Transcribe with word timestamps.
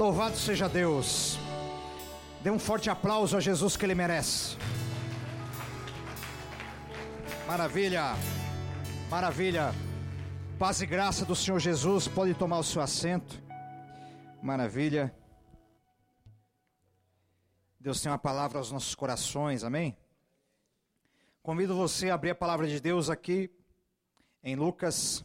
Louvado 0.00 0.34
seja 0.34 0.66
Deus. 0.66 1.38
Dê 2.42 2.50
um 2.50 2.58
forte 2.58 2.88
aplauso 2.88 3.36
a 3.36 3.40
Jesus 3.40 3.76
que 3.76 3.84
ele 3.84 3.94
merece. 3.94 4.56
Maravilha, 7.46 8.14
maravilha. 9.10 9.74
Paz 10.58 10.80
e 10.80 10.86
graça 10.86 11.26
do 11.26 11.36
Senhor 11.36 11.58
Jesus. 11.58 12.08
Pode 12.08 12.32
tomar 12.32 12.60
o 12.60 12.64
seu 12.64 12.80
assento. 12.80 13.42
Maravilha. 14.42 15.14
Deus 17.78 18.00
tem 18.00 18.10
uma 18.10 18.16
palavra 18.16 18.56
aos 18.56 18.72
nossos 18.72 18.94
corações, 18.94 19.64
amém? 19.64 19.94
Convido 21.42 21.76
você 21.76 22.08
a 22.08 22.14
abrir 22.14 22.30
a 22.30 22.34
palavra 22.34 22.66
de 22.66 22.80
Deus 22.80 23.10
aqui 23.10 23.50
em 24.42 24.56
Lucas, 24.56 25.22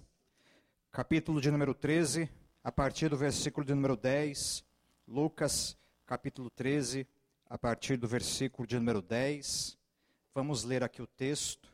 capítulo 0.91 1.39
de 1.39 1.49
número 1.49 1.73
13, 1.73 2.29
a 2.61 2.73
partir 2.73 3.07
do 3.07 3.15
versículo 3.15 3.65
de 3.65 3.73
número 3.73 3.95
10. 3.95 4.64
Lucas, 5.07 5.77
capítulo 6.07 6.49
13, 6.49 7.07
a 7.47 7.59
partir 7.59 7.95
do 7.95 8.07
versículo 8.07 8.67
de 8.67 8.75
número 8.75 9.03
10. 9.03 9.77
Vamos 10.33 10.63
ler 10.63 10.83
aqui 10.83 10.99
o 10.99 11.05
texto. 11.05 11.71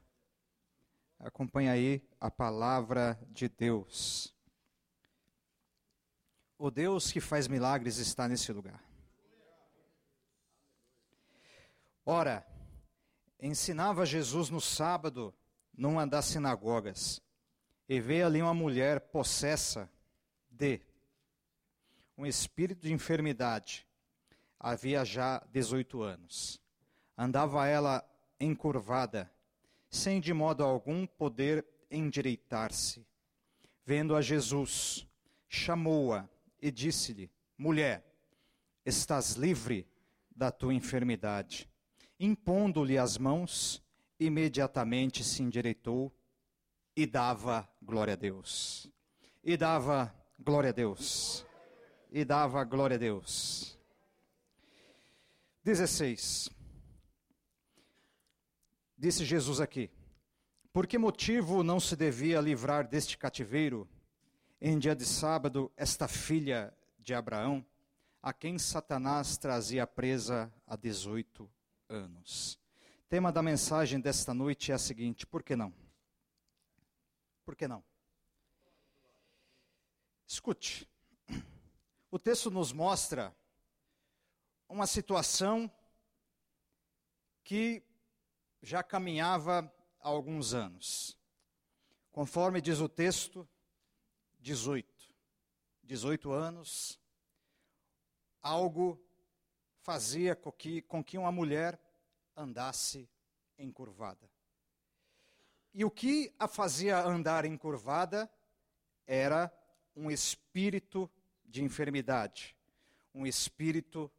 Acompanhe 1.17 1.69
aí 1.69 2.03
a 2.19 2.29
palavra 2.29 3.17
de 3.29 3.47
Deus. 3.47 4.35
O 6.57 6.69
Deus 6.69 7.09
que 7.09 7.21
faz 7.21 7.47
milagres 7.47 7.97
está 7.97 8.27
nesse 8.27 8.51
lugar. 8.51 8.83
Ora, 12.05 12.45
ensinava 13.39 14.05
Jesus 14.05 14.49
no 14.49 14.59
sábado 14.59 15.33
numa 15.73 16.05
das 16.05 16.25
sinagogas, 16.25 17.21
e 17.87 18.01
veio 18.01 18.25
ali 18.25 18.41
uma 18.41 18.53
mulher 18.53 18.99
possessa 18.99 19.89
de 20.49 20.81
um 22.21 22.25
espírito 22.25 22.81
de 22.81 22.93
enfermidade. 22.93 23.85
Havia 24.59 25.03
já 25.03 25.43
18 25.51 26.01
anos. 26.01 26.61
Andava 27.17 27.67
ela 27.67 28.03
encurvada, 28.39 29.31
sem 29.89 30.19
de 30.19 30.33
modo 30.33 30.63
algum 30.63 31.05
poder 31.05 31.65
endireitar-se. 31.89 33.05
Vendo 33.85 34.15
a 34.15 34.21
Jesus, 34.21 35.05
chamou-a 35.49 36.29
e 36.61 36.71
disse-lhe: 36.71 37.31
Mulher, 37.57 38.05
estás 38.85 39.33
livre 39.33 39.87
da 40.35 40.51
tua 40.51 40.73
enfermidade 40.73 41.71
impondo-lhe 42.21 42.99
as 42.99 43.17
mãos, 43.17 43.83
imediatamente 44.19 45.23
se 45.23 45.41
endireitou 45.41 46.13
e 46.95 47.07
dava 47.07 47.67
glória 47.81 48.13
a 48.13 48.15
Deus. 48.15 48.87
E 49.43 49.57
dava 49.57 50.13
glória 50.37 50.69
a 50.69 50.73
Deus. 50.73 51.43
E 52.11 52.25
dava 52.25 52.63
glória 52.63 52.95
a 52.95 52.99
Deus. 52.99 53.77
16. 55.63 56.49
Disse 58.97 59.23
Jesus 59.23 59.61
aqui: 59.61 59.89
Por 60.73 60.85
que 60.85 60.97
motivo 60.97 61.63
não 61.63 61.79
se 61.79 61.95
devia 61.95 62.41
livrar 62.41 62.87
deste 62.87 63.17
cativeiro 63.17 63.87
em 64.61 64.77
dia 64.77 64.95
de 64.95 65.05
sábado 65.05 65.71
esta 65.75 66.07
filha 66.07 66.71
de 66.99 67.15
Abraão, 67.15 67.65
a 68.21 68.31
quem 68.31 68.59
Satanás 68.59 69.35
trazia 69.35 69.87
presa 69.87 70.53
há 70.67 70.75
18 70.75 71.49
anos. 71.89 72.59
Tema 73.09 73.31
da 73.31 73.41
mensagem 73.41 73.99
desta 73.99 74.33
noite 74.33 74.71
é 74.71 74.75
a 74.75 74.77
seguinte: 74.77 75.25
por 75.25 75.41
que 75.41 75.55
não? 75.55 75.73
Por 77.43 77.55
que 77.55 77.67
não? 77.67 77.83
Escute, 80.27 80.87
o 82.11 82.19
texto 82.19 82.51
nos 82.51 82.73
mostra 82.73 83.33
uma 84.67 84.85
situação 84.85 85.71
que 87.41 87.81
já 88.61 88.83
caminhava 88.83 89.73
há 89.99 90.09
alguns 90.09 90.53
anos. 90.53 91.17
Conforme 92.11 92.59
diz 92.59 92.79
o 92.79 92.89
texto, 92.89 93.47
18. 94.41 95.09
18 95.83 96.31
anos, 96.31 96.99
algo 98.41 99.01
fazia 99.79 100.35
com 100.35 100.51
que, 100.51 100.81
com 100.81 101.01
que 101.01 101.17
uma 101.17 101.31
mulher 101.31 101.79
andasse 102.35 103.09
encurvada. 103.57 104.29
E 105.73 105.85
o 105.85 105.91
que 105.91 106.33
a 106.37 106.47
fazia 106.47 107.01
andar 107.01 107.45
encurvada 107.45 108.29
era 109.07 109.51
um 109.95 110.11
espírito 110.11 111.09
de 111.51 111.63
enfermidade, 111.63 112.55
um 113.13 113.27
espírito 113.27 114.11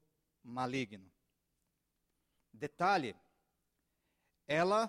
maligno. 0.45 1.11
Detalhe, 2.53 3.17
ela 4.47 4.89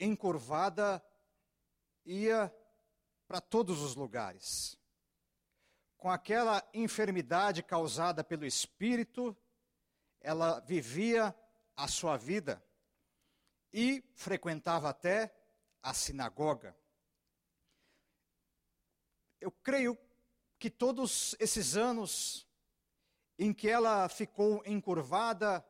encurvada 0.00 1.04
ia 2.04 2.52
para 3.28 3.40
todos 3.40 3.80
os 3.82 3.94
lugares 3.94 4.76
com 6.06 6.10
aquela 6.12 6.62
enfermidade 6.72 7.64
causada 7.64 8.22
pelo 8.22 8.46
espírito, 8.46 9.36
ela 10.20 10.60
vivia 10.60 11.34
a 11.74 11.88
sua 11.88 12.16
vida 12.16 12.64
e 13.72 14.04
frequentava 14.14 14.88
até 14.88 15.34
a 15.82 15.92
sinagoga. 15.92 16.76
Eu 19.40 19.50
creio 19.50 19.98
que 20.58 20.70
todos 20.70 21.36
esses 21.38 21.76
anos 21.76 22.46
em 23.38 23.52
que 23.52 23.68
ela 23.68 24.08
ficou 24.08 24.62
encurvada, 24.64 25.64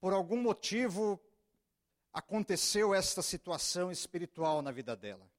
por 0.00 0.12
algum 0.12 0.40
motivo 0.40 1.20
aconteceu 2.12 2.94
esta 2.94 3.22
situação 3.22 3.90
espiritual 3.90 4.62
na 4.62 4.70
vida 4.70 4.96
dela. 4.96 5.30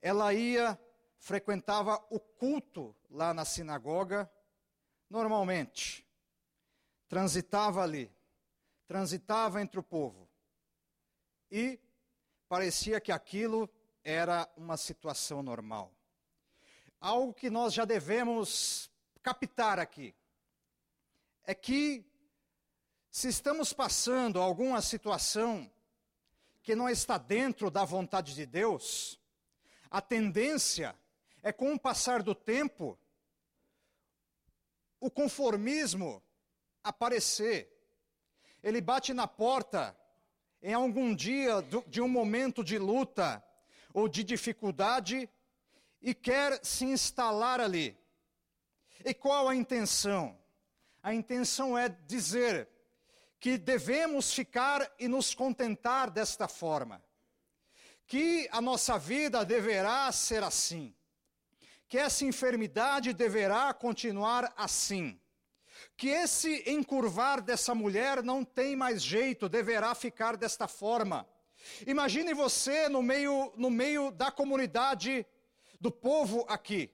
Ela 0.00 0.32
ia 0.34 0.78
frequentava 1.18 1.96
o 2.10 2.20
culto 2.20 2.94
lá 3.10 3.32
na 3.32 3.44
sinagoga, 3.44 4.30
normalmente. 5.08 6.06
Transitava 7.08 7.82
ali, 7.82 8.12
transitava 8.86 9.60
entre 9.60 9.80
o 9.80 9.82
povo. 9.82 10.28
E 11.50 11.80
parecia 12.48 13.00
que 13.00 13.12
aquilo 13.12 13.68
era 14.04 14.48
uma 14.56 14.76
situação 14.76 15.42
normal. 15.42 15.95
Algo 17.00 17.34
que 17.34 17.50
nós 17.50 17.74
já 17.74 17.84
devemos 17.84 18.90
captar 19.22 19.78
aqui 19.78 20.14
é 21.44 21.54
que, 21.54 22.04
se 23.10 23.28
estamos 23.28 23.72
passando 23.72 24.40
alguma 24.40 24.80
situação 24.80 25.70
que 26.62 26.74
não 26.74 26.88
está 26.88 27.18
dentro 27.18 27.70
da 27.70 27.84
vontade 27.84 28.34
de 28.34 28.46
Deus, 28.46 29.20
a 29.90 30.00
tendência 30.00 30.96
é 31.42 31.52
com 31.52 31.74
o 31.74 31.78
passar 31.78 32.22
do 32.22 32.34
tempo 32.34 32.98
o 34.98 35.10
conformismo 35.10 36.22
aparecer. 36.82 37.72
Ele 38.62 38.80
bate 38.80 39.12
na 39.12 39.28
porta 39.28 39.96
em 40.62 40.74
algum 40.74 41.14
dia 41.14 41.62
de 41.86 42.00
um 42.00 42.08
momento 42.08 42.64
de 42.64 42.78
luta 42.78 43.44
ou 43.92 44.08
de 44.08 44.24
dificuldade 44.24 45.30
e 46.00 46.14
quer 46.14 46.64
se 46.64 46.84
instalar 46.84 47.60
ali. 47.60 47.96
E 49.04 49.14
qual 49.14 49.48
a 49.48 49.54
intenção? 49.54 50.38
A 51.02 51.14
intenção 51.14 51.76
é 51.76 51.88
dizer 51.88 52.68
que 53.38 53.58
devemos 53.58 54.32
ficar 54.32 54.90
e 54.98 55.06
nos 55.06 55.34
contentar 55.34 56.10
desta 56.10 56.48
forma, 56.48 57.02
que 58.06 58.48
a 58.50 58.60
nossa 58.60 58.98
vida 58.98 59.44
deverá 59.44 60.10
ser 60.10 60.42
assim 60.42 60.96
que 61.88 61.98
essa 61.98 62.24
enfermidade 62.24 63.12
deverá 63.12 63.72
continuar 63.72 64.52
assim. 64.56 65.18
Que 65.96 66.08
esse 66.08 66.62
encurvar 66.66 67.40
dessa 67.40 67.74
mulher 67.74 68.22
não 68.22 68.44
tem 68.44 68.74
mais 68.74 69.02
jeito, 69.02 69.48
deverá 69.48 69.94
ficar 69.94 70.36
desta 70.36 70.66
forma. 70.66 71.26
Imagine 71.86 72.34
você 72.34 72.88
no 72.88 73.02
meio, 73.02 73.52
no 73.56 73.70
meio 73.70 74.10
da 74.10 74.30
comunidade 74.30 75.26
do 75.80 75.90
povo 75.90 76.44
aqui. 76.48 76.90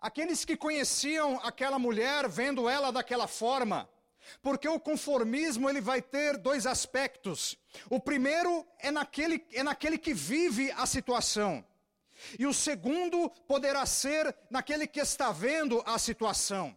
Aqueles 0.00 0.44
que 0.44 0.56
conheciam 0.56 1.40
aquela 1.42 1.78
mulher, 1.78 2.28
vendo 2.28 2.68
ela 2.68 2.92
daquela 2.92 3.26
forma, 3.26 3.88
porque 4.40 4.68
o 4.68 4.78
conformismo 4.78 5.68
ele 5.68 5.80
vai 5.80 6.00
ter 6.00 6.36
dois 6.36 6.66
aspectos. 6.66 7.56
O 7.90 7.98
primeiro 7.98 8.66
é 8.78 8.90
naquele, 8.90 9.44
é 9.52 9.62
naquele 9.62 9.98
que 9.98 10.14
vive 10.14 10.70
a 10.72 10.86
situação. 10.86 11.64
E 12.38 12.46
o 12.46 12.54
segundo 12.54 13.30
poderá 13.46 13.86
ser 13.86 14.34
naquele 14.50 14.86
que 14.86 15.00
está 15.00 15.30
vendo 15.32 15.82
a 15.86 15.98
situação. 15.98 16.76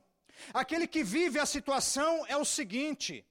Aquele 0.53 0.87
que 0.87 1.03
vive 1.03 1.39
a 1.39 1.45
situação 1.45 2.25
é 2.27 2.37
o 2.37 2.45
seguinte: 2.45 3.25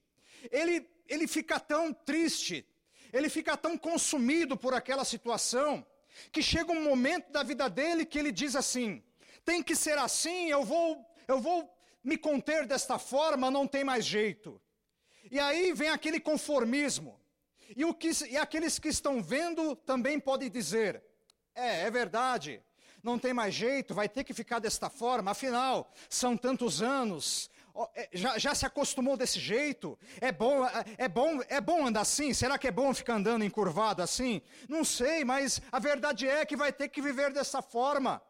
ele, 0.51 0.87
ele 1.07 1.27
fica 1.27 1.59
tão 1.59 1.93
triste, 1.93 2.65
ele 3.11 3.29
fica 3.29 3.57
tão 3.57 3.77
consumido 3.77 4.57
por 4.57 4.73
aquela 4.73 5.03
situação, 5.03 5.85
que 6.31 6.41
chega 6.41 6.71
um 6.71 6.83
momento 6.83 7.31
da 7.31 7.43
vida 7.43 7.69
dele 7.69 8.05
que 8.05 8.19
ele 8.19 8.31
diz 8.31 8.55
assim: 8.55 9.03
tem 9.43 9.61
que 9.61 9.75
ser 9.75 9.97
assim, 9.97 10.49
eu 10.49 10.63
vou, 10.63 11.05
eu 11.27 11.39
vou 11.39 11.73
me 12.03 12.17
conter 12.17 12.65
desta 12.65 12.97
forma, 12.97 13.51
não 13.51 13.67
tem 13.67 13.83
mais 13.83 14.05
jeito. 14.05 14.61
E 15.29 15.39
aí 15.39 15.73
vem 15.73 15.89
aquele 15.89 16.19
conformismo. 16.19 17.19
E, 17.75 17.85
o 17.85 17.93
que, 17.93 18.11
e 18.29 18.37
aqueles 18.37 18.79
que 18.79 18.89
estão 18.89 19.21
vendo 19.21 19.75
também 19.75 20.19
podem 20.19 20.49
dizer: 20.49 21.03
é, 21.55 21.81
é 21.83 21.91
verdade, 21.91 22.61
não 23.03 23.17
tem 23.17 23.33
mais 23.33 23.53
jeito, 23.53 23.93
vai 23.93 24.09
ter 24.09 24.23
que 24.23 24.33
ficar 24.33 24.59
desta 24.59 24.89
forma, 24.89 25.31
afinal, 25.31 25.91
são 26.09 26.37
tantos 26.37 26.81
anos, 26.81 27.49
já, 28.13 28.37
já, 28.37 28.55
se 28.55 28.65
acostumou 28.65 29.15
desse 29.17 29.39
jeito? 29.39 29.97
É 30.19 30.31
bom, 30.31 30.65
é, 30.65 30.85
é 30.97 31.07
bom, 31.07 31.41
é 31.47 31.61
bom 31.61 31.87
andar 31.87 32.01
assim? 32.01 32.33
Será 32.33 32.57
que 32.57 32.67
é 32.67 32.71
bom 32.71 32.93
ficar 32.93 33.15
andando 33.15 33.43
encurvado 33.43 34.01
assim? 34.01 34.41
Não 34.67 34.83
sei, 34.83 35.23
mas 35.23 35.61
a 35.71 35.79
verdade 35.79 36.27
é 36.27 36.45
que 36.45 36.55
vai 36.55 36.71
ter 36.71 36.89
que 36.89 37.01
viver 37.01 37.31
dessa 37.31 37.61
forma. 37.61 38.21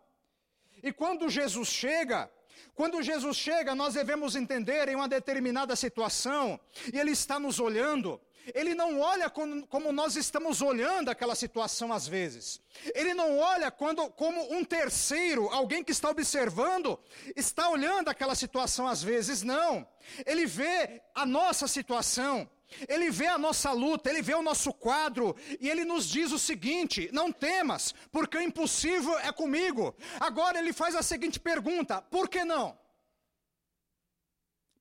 E 0.83 0.91
quando 0.91 1.29
Jesus 1.29 1.67
chega, 1.67 2.29
quando 2.73 3.01
Jesus 3.01 3.37
chega, 3.37 3.75
nós 3.75 3.93
devemos 3.93 4.35
entender 4.35 4.87
em 4.87 4.95
uma 4.95 5.07
determinada 5.07 5.75
situação, 5.75 6.59
e 6.91 6.99
Ele 6.99 7.11
está 7.11 7.39
nos 7.39 7.59
olhando, 7.59 8.19
Ele 8.53 8.73
não 8.73 8.99
olha 8.99 9.29
como, 9.29 9.65
como 9.67 9.91
nós 9.91 10.15
estamos 10.15 10.61
olhando 10.61 11.09
aquela 11.09 11.35
situação 11.35 11.93
às 11.93 12.07
vezes. 12.07 12.59
Ele 12.95 13.13
não 13.13 13.37
olha 13.37 13.69
quando, 13.69 14.09
como 14.11 14.53
um 14.53 14.63
terceiro, 14.63 15.49
alguém 15.49 15.83
que 15.83 15.91
está 15.91 16.09
observando, 16.09 16.99
está 17.35 17.69
olhando 17.69 18.09
aquela 18.09 18.35
situação 18.35 18.87
às 18.87 19.03
vezes, 19.03 19.43
não. 19.43 19.87
Ele 20.25 20.45
vê 20.45 21.01
a 21.13 21.25
nossa 21.25 21.67
situação. 21.67 22.49
Ele 22.87 23.11
vê 23.11 23.27
a 23.27 23.37
nossa 23.37 23.73
luta, 23.73 24.09
ele 24.09 24.21
vê 24.21 24.33
o 24.33 24.41
nosso 24.41 24.73
quadro 24.73 25.35
e 25.59 25.69
ele 25.69 25.83
nos 25.83 26.07
diz 26.07 26.31
o 26.31 26.39
seguinte: 26.39 27.09
não 27.11 27.29
temas, 27.29 27.93
porque 28.11 28.37
o 28.37 28.41
impossível 28.41 29.19
é 29.19 29.31
comigo. 29.33 29.93
Agora 30.19 30.57
ele 30.57 30.71
faz 30.71 30.95
a 30.95 31.03
seguinte 31.03 31.37
pergunta: 31.37 32.01
por 32.01 32.29
que 32.29 32.45
não? 32.45 32.79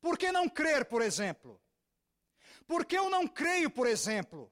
Por 0.01 0.17
que 0.17 0.33
não 0.33 0.49
crer, 0.49 0.85
por 0.85 1.03
exemplo? 1.03 1.60
Por 2.70 2.84
que 2.84 2.96
eu 2.96 3.11
não 3.11 3.26
creio, 3.26 3.69
por 3.69 3.84
exemplo? 3.84 4.49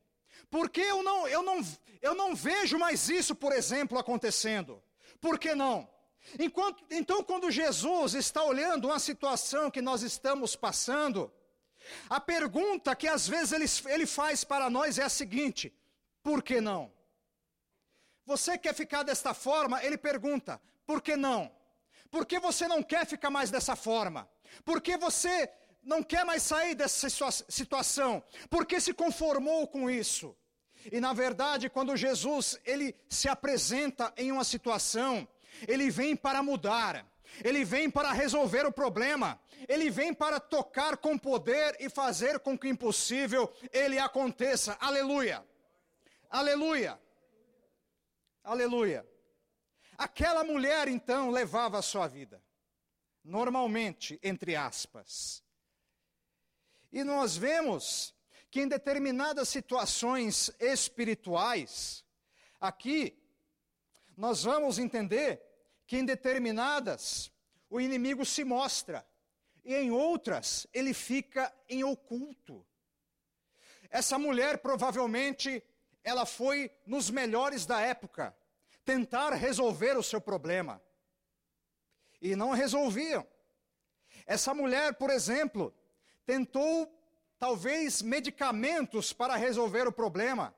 Por 0.51 0.69
que 0.69 0.81
eu 0.81 1.05
não, 1.05 1.29
eu 1.29 1.41
não, 1.41 1.65
eu 2.03 2.17
não 2.17 2.35
vejo 2.35 2.77
mais 2.77 3.09
isso, 3.09 3.33
por 3.33 3.53
exemplo, 3.53 3.97
acontecendo? 3.97 4.83
Por 5.21 5.39
que 5.39 5.55
não? 5.55 5.89
Enquanto, 6.37 6.85
então, 6.91 7.23
quando 7.23 7.49
Jesus 7.49 8.15
está 8.15 8.43
olhando 8.43 8.89
uma 8.89 8.99
situação 8.99 9.71
que 9.71 9.81
nós 9.81 10.03
estamos 10.03 10.57
passando, 10.57 11.33
a 12.11 12.19
pergunta 12.19 12.97
que 12.97 13.07
às 13.07 13.29
vezes 13.29 13.53
ele, 13.53 13.95
ele 13.95 14.05
faz 14.05 14.43
para 14.43 14.69
nós 14.69 14.99
é 14.99 15.05
a 15.05 15.09
seguinte: 15.09 15.73
por 16.21 16.43
que 16.43 16.61
não? 16.61 16.93
Você 18.27 18.59
quer 18.59 18.75
ficar 18.75 19.05
desta 19.05 19.33
forma? 19.33 19.81
Ele 19.85 19.97
pergunta: 19.97 20.61
por 20.85 21.01
que 21.01 21.17
não? 21.17 21.53
Por 22.11 22.27
que 22.27 22.41
você 22.41 22.67
não 22.67 22.83
quer 22.83 23.07
ficar 23.07 23.31
mais 23.31 23.49
dessa 23.49 23.77
forma? 23.77 24.29
Por 24.65 24.81
que 24.81 24.97
você 24.97 25.49
não 25.83 26.03
quer 26.03 26.25
mais 26.25 26.43
sair 26.43 26.75
dessa 26.75 27.09
situação? 27.49 28.23
Por 28.51 28.67
que 28.67 28.81
se 28.81 28.93
conformou 28.93 29.67
com 29.67 29.91
isso? 29.91 30.37
E 30.93 31.01
na 31.01 31.13
verdade, 31.13 31.69
quando 31.69 31.97
Jesus 31.97 32.59
ele 32.65 32.95
se 33.09 33.29
apresenta 33.29 34.13
em 34.17 34.31
uma 34.31 34.45
situação, 34.45 35.27
ele 35.67 35.91
vem 35.91 36.15
para 36.15 36.43
mudar. 36.43 37.07
Ele 37.45 37.65
vem 37.65 37.91
para 37.91 38.13
resolver 38.13 38.65
o 38.67 38.73
problema. 38.73 39.41
Ele 39.69 39.91
vem 39.91 40.15
para 40.15 40.41
tocar 40.41 40.97
com 40.97 41.19
poder 41.19 41.77
e 41.79 41.89
fazer 41.89 42.39
com 42.39 42.57
que 42.57 42.67
o 42.67 42.71
impossível 42.71 43.53
ele 43.73 43.99
aconteça. 43.99 44.77
Aleluia. 44.81 45.45
Aleluia. 46.31 46.99
Aleluia. 48.43 49.07
Aquela 49.97 50.45
mulher 50.45 50.89
então 50.89 51.31
levava 51.31 51.79
a 51.79 51.83
sua 51.83 52.07
vida. 52.07 52.43
Normalmente, 53.25 54.19
entre 54.23 54.57
aspas. 54.57 55.43
E 56.93 57.05
nós 57.05 57.37
vemos 57.37 58.15
que 58.51 58.61
em 58.61 58.69
determinadas 58.69 59.49
situações 59.49 60.51
espirituais, 60.59 62.05
aqui, 62.61 63.17
nós 64.17 64.43
vamos 64.43 64.79
entender 64.79 65.43
que 65.87 65.97
em 65.97 66.05
determinadas 66.05 67.31
o 67.71 67.81
inimigo 67.81 68.25
se 68.25 68.45
mostra 68.45 69.07
e 69.65 69.75
em 69.75 69.91
outras 69.91 70.67
ele 70.73 70.95
fica 70.95 71.55
em 71.69 71.85
oculto. 71.85 72.67
Essa 73.91 74.19
mulher 74.19 74.59
provavelmente 74.59 75.63
ela 76.03 76.25
foi 76.25 76.71
nos 76.87 77.11
melhores 77.11 77.67
da 77.67 77.81
época 77.81 78.37
tentar 78.85 79.35
resolver 79.35 79.97
o 79.99 80.03
seu 80.03 80.21
problema. 80.21 80.83
E 82.21 82.35
não 82.35 82.51
resolviam. 82.51 83.27
Essa 84.27 84.55
mulher, 84.55 84.95
por 84.95 85.11
exemplo, 85.11 85.75
tentou 86.29 86.95
talvez 87.39 88.03
medicamentos 88.03 89.15
para 89.15 89.35
resolver 89.35 89.89
o 89.89 89.93
problema, 89.93 90.55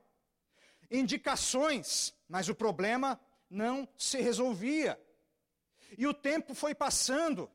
indicações, 0.91 2.13
mas 2.27 2.49
o 2.49 2.55
problema 2.55 3.17
não 3.49 3.87
se 3.97 4.19
resolvia. 4.19 4.99
E 5.97 6.05
o 6.05 6.13
tempo 6.13 6.53
foi 6.53 6.75
passando. 6.75 7.49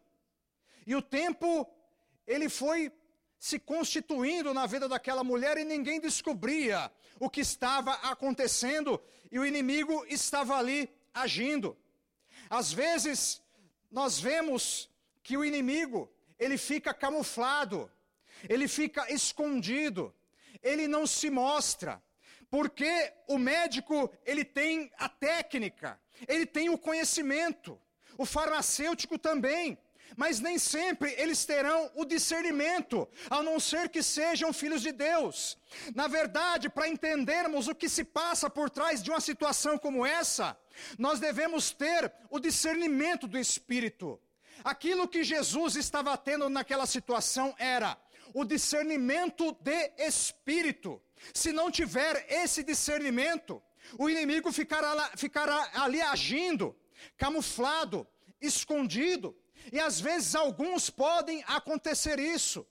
E 0.87 0.97
o 0.97 1.03
tempo, 1.03 1.71
ele 2.27 2.49
foi 2.49 2.91
se 3.39 3.59
constituindo 3.59 4.55
na 4.55 4.65
vida 4.65 4.89
daquela 4.89 5.23
mulher 5.23 5.59
e 5.59 5.65
ninguém 5.65 6.01
descobria 6.01 6.91
o 7.21 7.29
que 7.29 7.43
estava 7.43 7.93
acontecendo 7.97 8.99
e 9.31 9.39
o 9.39 9.45
inimigo 9.45 10.07
estava 10.09 10.57
ali 10.57 10.89
agindo. 11.13 11.77
Às 12.49 12.73
vezes, 12.73 13.43
nós 13.91 14.19
vemos 14.19 14.89
que 15.23 15.37
o 15.37 15.45
inimigo, 15.45 16.11
ele 16.39 16.57
fica 16.57 16.95
camuflado, 16.95 17.91
ele 18.49 18.69
fica 18.69 19.11
escondido, 19.13 20.15
ele 20.63 20.89
não 20.89 21.07
se 21.07 21.31
mostra, 21.31 22.03
porque 22.51 23.13
o 23.27 23.39
médico, 23.39 24.13
ele 24.25 24.45
tem 24.45 24.91
a 24.99 25.09
técnica, 25.09 26.01
ele 26.29 26.47
tem 26.47 26.71
o 26.71 26.79
conhecimento, 26.79 27.81
o 28.17 28.25
farmacêutico 28.25 29.19
também. 29.19 29.79
Mas 30.17 30.39
nem 30.39 30.57
sempre 30.57 31.13
eles 31.19 31.45
terão 31.45 31.91
o 31.95 32.05
discernimento, 32.05 33.09
a 33.29 33.43
não 33.43 33.59
ser 33.59 33.89
que 33.89 34.03
sejam 34.03 34.53
filhos 34.53 34.81
de 34.81 34.93
Deus. 34.93 35.59
Na 35.95 36.07
verdade, 36.07 36.69
para 36.69 36.89
entendermos 36.89 37.67
o 37.67 37.75
que 37.75 37.89
se 37.89 38.05
passa 38.05 38.49
por 38.49 38.71
trás 38.71 39.03
de 39.03 39.11
uma 39.11 39.21
situação 39.21 39.77
como 39.77 40.07
essa, 40.07 40.57
nós 40.97 41.19
devemos 41.19 41.73
ter 41.73 42.13
o 42.31 42.39
discernimento 42.39 43.27
do 43.27 43.37
Espírito. 43.37 44.21
Aquilo 44.63 45.09
que 45.09 45.25
Jesus 45.25 45.77
estava 45.77 46.17
tendo 46.17 46.49
naquela 46.49 46.87
situação 46.87 47.55
era 47.59 47.99
o 48.37 48.45
discernimento 48.45 49.57
de 49.63 49.93
Espírito. 49.97 51.01
Se 51.33 51.53
não 51.53 51.71
tiver 51.71 52.27
esse 52.29 52.63
discernimento, 52.63 53.63
o 53.99 54.11
inimigo 54.11 54.53
ficará, 54.53 55.11
ficará 55.17 55.71
ali 55.73 56.03
agindo 56.03 56.77
camuflado, 57.17 58.07
escondido. 58.39 59.35
E 59.73 59.81
às 59.81 59.99
vezes 59.99 60.35
alguns 60.35 60.91
podem 60.91 61.43
acontecer 61.47 62.19
isso. 62.19 62.67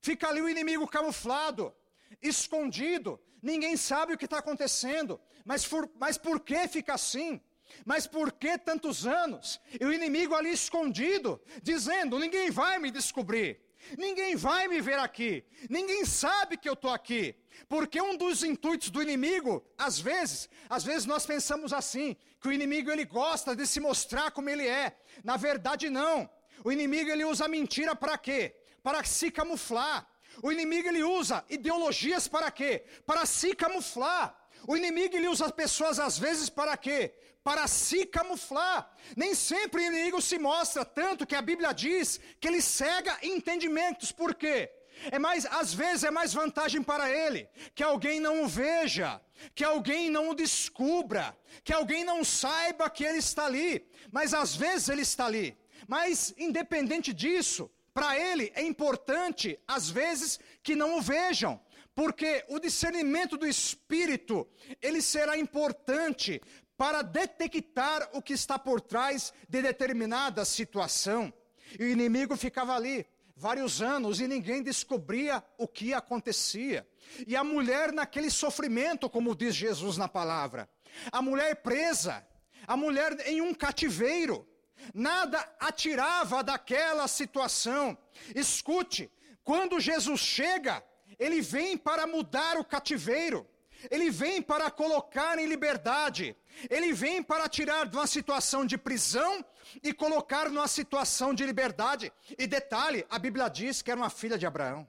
Fica 0.00 0.26
ali 0.26 0.40
o 0.40 0.48
inimigo 0.48 0.88
camuflado, 0.88 1.74
escondido. 2.22 3.20
Ninguém 3.42 3.76
sabe 3.76 4.14
o 4.14 4.18
que 4.18 4.24
está 4.24 4.38
acontecendo. 4.38 5.20
Mas 5.44 5.68
mas 5.98 6.16
por 6.16 6.40
que 6.40 6.66
fica 6.66 6.94
assim? 6.94 7.38
Mas 7.84 8.06
por 8.06 8.32
que 8.32 8.56
tantos 8.56 9.06
anos? 9.06 9.60
E 9.78 9.84
o 9.84 9.92
inimigo 9.92 10.34
ali 10.34 10.50
escondido, 10.50 11.38
dizendo: 11.62 12.18
ninguém 12.18 12.50
vai 12.50 12.78
me 12.78 12.90
descobrir. 12.90 13.69
Ninguém 13.96 14.36
vai 14.36 14.68
me 14.68 14.80
ver 14.80 14.98
aqui, 14.98 15.44
ninguém 15.68 16.04
sabe 16.04 16.56
que 16.56 16.68
eu 16.68 16.74
estou 16.74 16.90
aqui, 16.90 17.34
porque 17.68 18.00
um 18.00 18.16
dos 18.16 18.44
intuitos 18.44 18.90
do 18.90 19.02
inimigo, 19.02 19.64
às 19.76 19.98
vezes, 19.98 20.48
às 20.68 20.84
vezes 20.84 21.06
nós 21.06 21.26
pensamos 21.26 21.72
assim, 21.72 22.16
que 22.40 22.48
o 22.48 22.52
inimigo 22.52 22.90
ele 22.90 23.04
gosta 23.04 23.54
de 23.54 23.66
se 23.66 23.80
mostrar 23.80 24.30
como 24.30 24.48
ele 24.48 24.66
é. 24.66 24.96
Na 25.22 25.36
verdade 25.36 25.90
não. 25.90 26.28
O 26.64 26.72
inimigo 26.72 27.10
ele 27.10 27.24
usa 27.24 27.48
mentira 27.48 27.94
para 27.94 28.16
quê? 28.16 28.56
Para 28.82 29.04
se 29.04 29.30
camuflar. 29.30 30.06
O 30.42 30.50
inimigo 30.50 30.88
ele 30.88 31.02
usa 31.02 31.44
ideologias 31.50 32.28
para 32.28 32.50
quê? 32.50 32.84
Para 33.04 33.26
se 33.26 33.54
camuflar. 33.54 34.36
O 34.66 34.76
inimigo 34.76 35.16
ele 35.16 35.28
usa 35.28 35.50
pessoas 35.50 35.98
às 35.98 36.18
vezes 36.18 36.48
para 36.48 36.76
quê? 36.76 37.14
Para 37.42 37.66
se 37.66 38.04
camuflar. 38.06 38.90
Nem 39.16 39.34
sempre 39.34 39.82
o 39.82 39.86
inimigo 39.86 40.20
se 40.20 40.38
mostra, 40.38 40.84
tanto 40.84 41.26
que 41.26 41.34
a 41.34 41.42
Bíblia 41.42 41.72
diz 41.72 42.20
que 42.38 42.48
ele 42.48 42.60
cega 42.60 43.18
entendimentos. 43.22 44.12
Por 44.12 44.34
quê? 44.34 44.70
É 45.10 45.18
mais, 45.18 45.46
às 45.46 45.72
vezes 45.72 46.04
é 46.04 46.10
mais 46.10 46.34
vantagem 46.34 46.82
para 46.82 47.10
ele 47.10 47.48
que 47.74 47.82
alguém 47.82 48.20
não 48.20 48.44
o 48.44 48.48
veja, 48.48 49.20
que 49.54 49.64
alguém 49.64 50.10
não 50.10 50.30
o 50.30 50.34
descubra, 50.34 51.36
que 51.64 51.72
alguém 51.72 52.04
não 52.04 52.22
saiba 52.22 52.90
que 52.90 53.04
ele 53.04 53.18
está 53.18 53.46
ali, 53.46 53.88
mas 54.12 54.34
às 54.34 54.54
vezes 54.54 54.88
ele 54.88 55.02
está 55.02 55.26
ali. 55.26 55.56
Mas 55.88 56.34
independente 56.36 57.12
disso, 57.14 57.70
para 57.94 58.18
ele 58.18 58.52
é 58.54 58.62
importante 58.62 59.58
às 59.66 59.88
vezes 59.88 60.38
que 60.62 60.76
não 60.76 60.98
o 60.98 61.00
vejam, 61.00 61.60
porque 61.94 62.44
o 62.48 62.58
discernimento 62.58 63.36
do 63.36 63.46
espírito, 63.46 64.46
ele 64.80 65.00
será 65.00 65.36
importante 65.36 66.40
para 66.80 67.02
detectar 67.02 68.08
o 68.14 68.22
que 68.22 68.32
está 68.32 68.58
por 68.58 68.80
trás 68.80 69.34
de 69.46 69.60
determinada 69.60 70.46
situação. 70.46 71.30
E 71.78 71.84
o 71.84 71.88
inimigo 71.88 72.34
ficava 72.38 72.74
ali 72.74 73.06
vários 73.36 73.82
anos 73.82 74.18
e 74.18 74.26
ninguém 74.26 74.62
descobria 74.62 75.44
o 75.58 75.68
que 75.68 75.92
acontecia. 75.92 76.88
E 77.26 77.36
a 77.36 77.44
mulher 77.44 77.92
naquele 77.92 78.30
sofrimento, 78.30 79.10
como 79.10 79.36
diz 79.36 79.54
Jesus 79.54 79.98
na 79.98 80.08
palavra. 80.08 80.70
A 81.12 81.20
mulher 81.20 81.56
presa, 81.56 82.26
a 82.66 82.78
mulher 82.78 83.14
em 83.26 83.42
um 83.42 83.52
cativeiro. 83.52 84.48
Nada 84.94 85.38
atirava 85.60 86.42
daquela 86.42 87.06
situação. 87.08 87.98
Escute, 88.34 89.10
quando 89.44 89.78
Jesus 89.78 90.20
chega, 90.20 90.82
ele 91.18 91.42
vem 91.42 91.76
para 91.76 92.06
mudar 92.06 92.56
o 92.56 92.64
cativeiro. 92.64 93.46
Ele 93.88 94.10
vem 94.10 94.42
para 94.42 94.70
colocar 94.70 95.38
em 95.38 95.46
liberdade. 95.46 96.36
Ele 96.68 96.92
vem 96.92 97.22
para 97.22 97.48
tirar 97.48 97.86
de 97.86 97.96
uma 97.96 98.06
situação 98.06 98.66
de 98.66 98.76
prisão 98.76 99.44
e 99.82 99.92
colocar 99.92 100.50
numa 100.50 100.68
situação 100.68 101.32
de 101.32 101.46
liberdade. 101.46 102.12
E 102.38 102.46
detalhe, 102.46 103.06
a 103.08 103.18
Bíblia 103.18 103.48
diz 103.48 103.80
que 103.80 103.90
era 103.90 104.00
uma 104.00 104.10
filha 104.10 104.36
de 104.36 104.46
Abraão. 104.46 104.88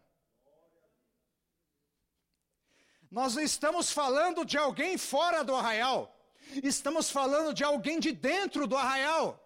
Nós 3.10 3.36
não 3.36 3.44
estamos 3.44 3.92
falando 3.92 4.46
de 4.46 4.58
alguém 4.58 4.98
fora 4.98 5.44
do 5.44 5.54
arraial. 5.54 6.18
Estamos 6.64 7.12
falando 7.12 7.54
de 7.54 7.64
alguém 7.64 8.00
de 8.00 8.12
dentro 8.12 8.66
do 8.66 8.78
arraial. 8.78 9.38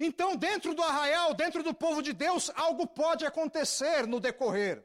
Então, 0.00 0.36
dentro 0.36 0.74
do 0.74 0.82
arraial, 0.82 1.34
dentro 1.34 1.62
do 1.62 1.74
povo 1.74 2.02
de 2.02 2.12
Deus, 2.12 2.50
algo 2.54 2.86
pode 2.86 3.24
acontecer 3.24 4.06
no 4.06 4.20
decorrer. 4.20 4.84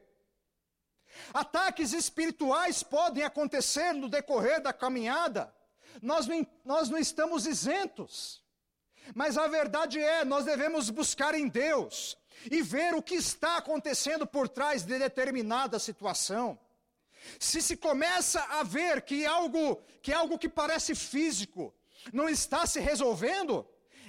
Ataques 1.33 1.93
espirituais 1.93 2.83
podem 2.83 3.23
acontecer 3.23 3.93
no 3.93 4.09
decorrer 4.09 4.61
da 4.61 4.73
caminhada. 4.73 5.53
Nós 6.01 6.27
não, 6.27 6.45
nós 6.63 6.89
não 6.89 6.97
estamos 6.97 7.45
isentos. 7.45 8.41
Mas 9.15 9.37
a 9.37 9.47
verdade 9.47 9.99
é, 9.99 10.23
nós 10.23 10.45
devemos 10.45 10.89
buscar 10.89 11.33
em 11.33 11.47
Deus 11.47 12.17
e 12.49 12.61
ver 12.61 12.93
o 12.93 13.01
que 13.01 13.15
está 13.15 13.57
acontecendo 13.57 14.25
por 14.25 14.47
trás 14.47 14.83
de 14.83 14.97
determinada 14.97 15.79
situação. 15.79 16.57
Se 17.39 17.61
se 17.61 17.77
começa 17.77 18.41
a 18.43 18.63
ver 18.63 19.01
que 19.03 19.25
algo 19.25 19.81
que 20.01 20.11
algo 20.11 20.39
que 20.39 20.49
parece 20.49 20.95
físico 20.95 21.73
não 22.11 22.27
está 22.27 22.65
se 22.65 22.79
resolvendo, 22.79 23.67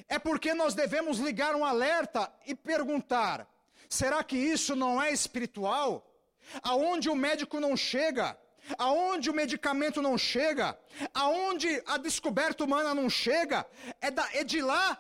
é 0.09 0.19
porque 0.19 0.55
nós 0.55 0.75
devemos 0.75 1.19
ligar 1.19 1.55
um 1.55 1.65
alerta 1.65 2.33
e 2.47 2.55
perguntar: 2.55 3.47
será 3.89 4.25
que 4.25 4.37
isso 4.37 4.75
não 4.75 5.03
é 5.03 5.13
espiritual? 5.13 6.09
Aonde 6.63 7.09
o 7.09 7.15
médico 7.15 7.61
não 7.61 7.77
chega, 7.77 8.37
aonde 8.79 9.31
o 9.31 9.35
medicamento 9.35 10.01
não 10.01 10.17
chega, 10.17 10.79
aonde 11.15 11.83
a 11.87 11.97
descoberta 11.97 12.65
humana 12.65 12.95
não 12.95 13.09
chega, 13.09 13.67
é, 14.01 14.11
da, 14.11 14.29
é 14.33 14.45
de 14.45 14.61
lá 14.63 14.99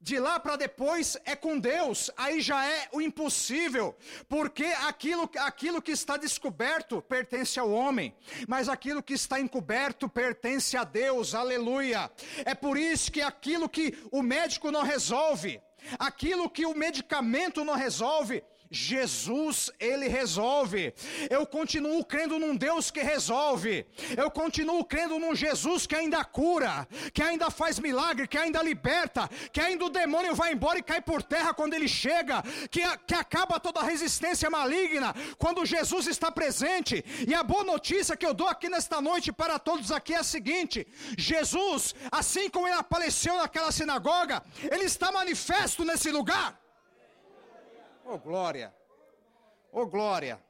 de 0.00 0.18
lá 0.18 0.40
para 0.40 0.56
depois 0.56 1.18
é 1.26 1.36
com 1.36 1.58
Deus, 1.58 2.10
aí 2.16 2.40
já 2.40 2.64
é 2.64 2.88
o 2.90 3.02
impossível, 3.02 3.94
porque 4.28 4.64
aquilo, 4.64 5.28
aquilo 5.36 5.82
que 5.82 5.92
está 5.92 6.16
descoberto 6.16 7.02
pertence 7.02 7.60
ao 7.60 7.70
homem, 7.70 8.14
mas 8.48 8.68
aquilo 8.68 9.02
que 9.02 9.12
está 9.12 9.38
encoberto 9.38 10.08
pertence 10.08 10.74
a 10.74 10.84
Deus, 10.84 11.34
aleluia. 11.34 12.10
É 12.46 12.54
por 12.54 12.78
isso 12.78 13.12
que 13.12 13.20
aquilo 13.20 13.68
que 13.68 13.94
o 14.10 14.22
médico 14.22 14.70
não 14.70 14.82
resolve, 14.82 15.60
aquilo 15.98 16.48
que 16.48 16.64
o 16.64 16.74
medicamento 16.74 17.62
não 17.62 17.74
resolve, 17.74 18.42
Jesus, 18.70 19.70
ele 19.80 20.06
resolve. 20.06 20.94
Eu 21.28 21.44
continuo 21.44 22.04
crendo 22.04 22.38
num 22.38 22.54
Deus 22.54 22.90
que 22.90 23.00
resolve. 23.00 23.84
Eu 24.16 24.30
continuo 24.30 24.84
crendo 24.84 25.18
num 25.18 25.34
Jesus 25.34 25.86
que 25.86 25.96
ainda 25.96 26.24
cura, 26.24 26.86
que 27.12 27.22
ainda 27.22 27.50
faz 27.50 27.80
milagre, 27.80 28.28
que 28.28 28.38
ainda 28.38 28.62
liberta, 28.62 29.28
que 29.52 29.60
ainda 29.60 29.86
o 29.86 29.90
demônio 29.90 30.36
vai 30.36 30.52
embora 30.52 30.78
e 30.78 30.82
cai 30.82 31.00
por 31.00 31.20
terra 31.22 31.52
quando 31.52 31.74
ele 31.74 31.88
chega, 31.88 32.42
que, 32.70 32.80
que 33.06 33.14
acaba 33.14 33.58
toda 33.58 33.80
a 33.80 33.84
resistência 33.84 34.48
maligna 34.48 35.14
quando 35.36 35.66
Jesus 35.66 36.06
está 36.06 36.30
presente. 36.30 37.04
E 37.26 37.34
a 37.34 37.42
boa 37.42 37.64
notícia 37.64 38.16
que 38.16 38.26
eu 38.26 38.34
dou 38.34 38.46
aqui 38.46 38.68
nesta 38.68 39.00
noite 39.00 39.32
para 39.32 39.58
todos 39.58 39.90
aqui 39.90 40.14
é 40.14 40.18
a 40.18 40.24
seguinte: 40.24 40.86
Jesus, 41.18 41.94
assim 42.12 42.48
como 42.48 42.68
ele 42.68 42.76
apareceu 42.76 43.36
naquela 43.36 43.72
sinagoga, 43.72 44.42
ele 44.70 44.84
está 44.84 45.10
manifesto 45.10 45.84
nesse 45.84 46.10
lugar. 46.10 46.59
Oh 48.12 48.18
glória! 48.18 48.74
Oh 49.70 49.86
glória! 49.86 50.44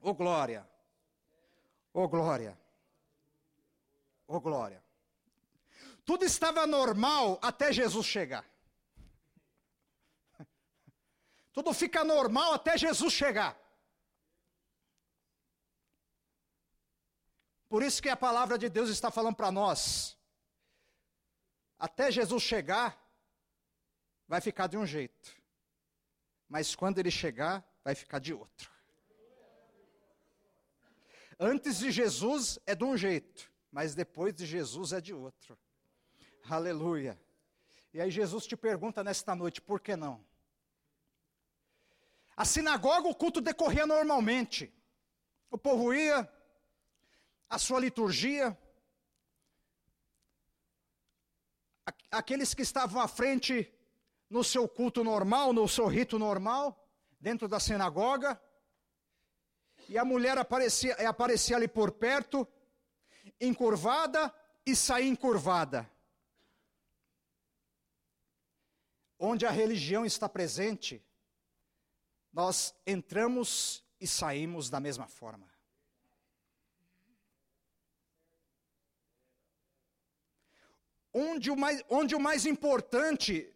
Oh 0.00 0.14
glória! 0.14 0.64
Oh 1.92 2.06
glória! 2.06 2.56
Oh 4.28 4.40
glória! 4.40 4.80
Tudo 6.04 6.24
estava 6.24 6.68
normal 6.68 7.36
até 7.42 7.72
Jesus 7.72 8.06
chegar. 8.06 8.44
Tudo 11.52 11.74
fica 11.74 12.04
normal 12.04 12.52
até 12.52 12.78
Jesus 12.78 13.12
chegar. 13.12 13.58
Por 17.68 17.82
isso 17.82 18.00
que 18.00 18.08
a 18.08 18.16
palavra 18.16 18.56
de 18.56 18.68
Deus 18.68 18.88
está 18.88 19.10
falando 19.10 19.34
para 19.34 19.50
nós. 19.50 20.16
Até 21.76 22.12
Jesus 22.12 22.40
chegar, 22.40 22.96
vai 24.28 24.40
ficar 24.40 24.68
de 24.68 24.76
um 24.76 24.86
jeito 24.86 25.37
mas 26.48 26.74
quando 26.74 26.98
ele 26.98 27.10
chegar, 27.10 27.64
vai 27.84 27.94
ficar 27.94 28.18
de 28.18 28.32
outro. 28.32 28.70
Antes 31.38 31.78
de 31.78 31.90
Jesus 31.90 32.58
é 32.66 32.74
de 32.74 32.84
um 32.84 32.96
jeito, 32.96 33.50
mas 33.70 33.94
depois 33.94 34.34
de 34.34 34.44
Jesus 34.44 34.92
é 34.92 35.00
de 35.00 35.14
outro. 35.14 35.58
Aleluia. 36.48 37.20
E 37.92 38.00
aí 38.00 38.10
Jesus 38.10 38.46
te 38.46 38.56
pergunta 38.56 39.04
nesta 39.04 39.34
noite, 39.34 39.60
por 39.60 39.80
que 39.80 39.94
não? 39.94 40.24
A 42.36 42.44
sinagoga, 42.44 43.08
o 43.08 43.14
culto 43.14 43.40
decorria 43.40 43.86
normalmente. 43.86 44.72
O 45.50 45.58
povo 45.58 45.92
ia, 45.92 46.30
a 47.48 47.58
sua 47.58 47.80
liturgia. 47.80 48.56
Aqueles 52.10 52.54
que 52.54 52.62
estavam 52.62 53.00
à 53.00 53.08
frente 53.08 53.72
no 54.28 54.44
seu 54.44 54.68
culto 54.68 55.02
normal, 55.02 55.52
no 55.52 55.66
seu 55.68 55.86
rito 55.86 56.18
normal, 56.18 56.88
dentro 57.18 57.48
da 57.48 57.58
sinagoga, 57.58 58.40
e 59.88 59.96
a 59.96 60.04
mulher 60.04 60.36
aparecia, 60.36 60.94
aparecia 61.08 61.56
ali 61.56 61.66
por 61.66 61.92
perto, 61.92 62.46
encurvada 63.40 64.32
e 64.66 64.76
saía 64.76 65.08
encurvada. 65.08 65.90
Onde 69.18 69.46
a 69.46 69.50
religião 69.50 70.04
está 70.04 70.28
presente, 70.28 71.04
nós 72.32 72.74
entramos 72.86 73.82
e 73.98 74.06
saímos 74.06 74.68
da 74.68 74.78
mesma 74.78 75.08
forma. 75.08 75.48
Onde 81.12 81.50
o 81.50 81.56
mais, 81.56 81.82
onde 81.88 82.14
o 82.14 82.20
mais 82.20 82.44
importante 82.44 83.52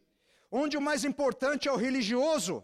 onde 0.53 0.77
o 0.77 0.81
mais 0.81 1.03
importante 1.03 1.67
é 1.67 1.73
o 1.73 1.77
religioso, 1.77 2.63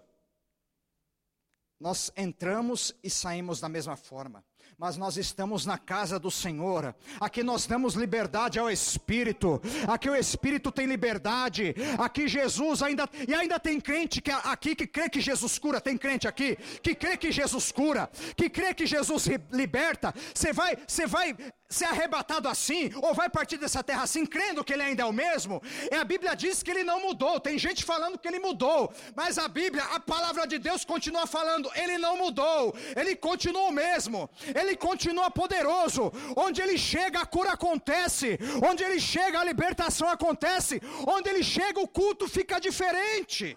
nós 1.81 2.13
entramos 2.15 2.95
e 3.03 3.09
saímos 3.09 3.61
da 3.61 3.69
mesma 3.69 3.97
forma 3.97 4.45
mas 4.79 4.97
nós 4.97 5.17
estamos 5.17 5.67
na 5.67 5.77
casa 5.77 6.21
do 6.21 6.31
Senhor. 6.31 6.95
Aqui 7.19 7.43
nós 7.43 7.67
damos 7.67 7.95
liberdade 7.95 8.61
ao 8.61 8.71
Espírito. 8.71 9.61
Aqui 9.89 10.09
o 10.09 10.15
Espírito 10.15 10.71
tem 10.71 10.87
liberdade. 10.87 11.75
Aqui 11.99 12.29
Jesus 12.29 12.81
ainda 12.81 13.09
e 13.27 13.35
ainda 13.35 13.59
tem 13.59 13.81
crente 13.81 14.23
que 14.23 14.31
aqui 14.31 14.77
que 14.77 14.87
crê 14.87 15.09
que 15.09 15.21
Jesus 15.21 15.59
cura. 15.59 15.81
Tem 15.81 15.99
crente 15.99 16.29
aqui 16.29 16.57
que 16.81 16.95
crê 16.95 17.17
que 17.17 17.33
Jesus 17.33 17.73
cura, 17.73 18.09
que 18.37 18.49
crê 18.49 18.73
que 18.73 18.87
Jesus 18.87 19.27
liberta. 19.51 20.15
Você 20.33 20.53
vai, 20.53 20.79
você 20.87 21.07
vai 21.09 21.37
ser 21.69 21.85
arrebatado 21.85 22.49
assim, 22.49 22.91
ou 22.97 23.13
vai 23.13 23.29
partir 23.29 23.59
dessa 23.59 23.85
terra 23.85 24.03
assim, 24.03 24.25
crendo 24.25 24.65
que 24.65 24.73
ele 24.73 24.83
ainda 24.83 25.03
é 25.03 25.07
o 25.07 25.13
mesmo, 25.13 25.63
e 25.91 25.95
a 25.95 26.03
Bíblia 26.03 26.35
diz 26.35 26.63
que 26.63 26.71
ele 26.71 26.83
não 26.83 27.03
mudou. 27.03 27.39
Tem 27.39 27.59
gente 27.59 27.85
falando 27.85 28.19
que 28.19 28.27
ele 28.27 28.39
mudou, 28.39 28.93
mas 29.15 29.37
a 29.39 29.47
Bíblia, 29.49 29.85
a 29.85 30.01
palavra 30.01 30.47
de 30.47 30.59
Deus 30.59 30.85
continua 30.85 31.27
falando, 31.27 31.71
ele 31.75 31.99
não 31.99 32.17
mudou, 32.17 32.75
ele 32.97 33.15
continua 33.15 33.69
o 33.69 33.73
mesmo, 33.73 34.31
ele 34.55 34.68
continua 34.77 35.31
poderoso. 35.31 36.13
Onde 36.37 36.61
ele 36.63 36.77
chega, 36.79 37.21
a 37.21 37.27
cura 37.27 37.53
acontece, 37.53 38.39
onde 38.69 38.83
ele 38.83 39.01
chega, 39.01 39.41
a 39.41 39.45
libertação 39.45 40.09
acontece, 40.09 40.81
onde 41.07 41.29
ele 41.29 41.43
chega, 41.43 41.81
o 41.81 41.89
culto 41.89 42.29
fica 42.29 42.61
diferente. 42.61 43.57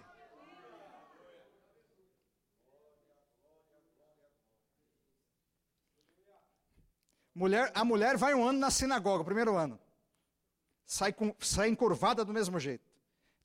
Mulher, 7.34 7.72
a 7.74 7.84
mulher 7.84 8.16
vai 8.16 8.34
um 8.34 8.44
ano 8.46 8.58
na 8.58 8.70
sinagoga, 8.70 9.24
primeiro 9.24 9.56
ano. 9.56 9.80
Sai, 10.84 11.12
com, 11.12 11.34
sai 11.40 11.68
encurvada 11.70 12.24
do 12.24 12.32
mesmo 12.32 12.60
jeito. 12.60 12.84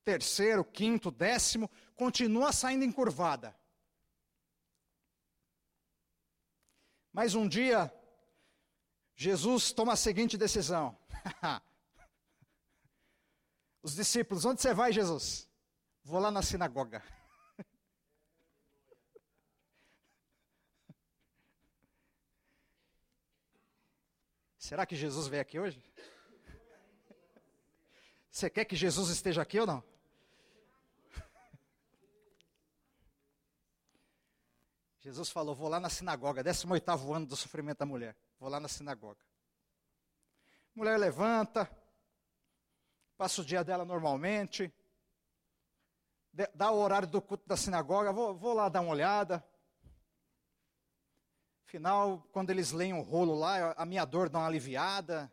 Terceiro, 0.04 0.64
quinto, 0.64 1.10
décimo, 1.10 1.70
continua 1.96 2.52
saindo 2.52 2.84
encurvada. 2.84 3.56
Mas 7.18 7.34
um 7.34 7.48
dia, 7.48 7.92
Jesus 9.16 9.72
toma 9.72 9.94
a 9.94 9.96
seguinte 9.96 10.38
decisão: 10.38 10.96
Os 13.82 13.96
discípulos, 13.96 14.46
onde 14.46 14.62
você 14.62 14.72
vai, 14.72 14.94
Jesus? 14.94 15.50
Vou 16.04 16.20
lá 16.20 16.30
na 16.30 16.44
sinagoga. 16.44 17.04
Será 24.60 24.86
que 24.86 24.96
Jesus 24.96 25.26
veio 25.26 25.42
aqui 25.42 25.60
hoje? 25.60 25.84
Você 28.30 28.48
quer 28.48 28.66
que 28.66 28.76
Jesus 28.76 29.10
esteja 29.10 29.42
aqui 29.42 29.60
ou 29.60 29.66
não? 29.66 29.84
Jesus 35.08 35.30
falou: 35.30 35.56
Vou 35.56 35.70
lá 35.70 35.80
na 35.80 35.90
sinagoga, 35.90 36.44
18 36.44 37.14
ano 37.14 37.26
do 37.26 37.36
sofrimento 37.38 37.78
da 37.78 37.86
mulher. 37.86 38.14
Vou 38.38 38.50
lá 38.50 38.60
na 38.60 38.68
sinagoga. 38.68 39.22
Mulher 40.76 41.00
levanta, 41.00 41.72
passa 43.16 43.42
o 43.42 43.46
dia 43.46 43.64
dela 43.64 43.86
normalmente, 43.86 44.70
dá 46.54 46.72
o 46.72 46.78
horário 46.78 47.08
do 47.08 47.22
culto 47.22 47.48
da 47.48 47.56
sinagoga, 47.56 48.12
vou, 48.12 48.36
vou 48.36 48.54
lá 48.54 48.68
dar 48.68 48.82
uma 48.82 48.92
olhada. 48.92 49.42
Afinal, 51.66 52.28
quando 52.34 52.50
eles 52.50 52.74
leem 52.74 52.94
o 52.94 53.02
rolo 53.02 53.34
lá, 53.34 53.72
a 53.78 53.86
minha 53.86 54.04
dor 54.04 54.28
dá 54.28 54.40
uma 54.40 54.48
aliviada, 54.48 55.32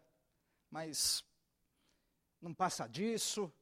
mas 0.71 1.25
não 2.41 2.55
passa 2.55 2.87
disso, 2.87 3.53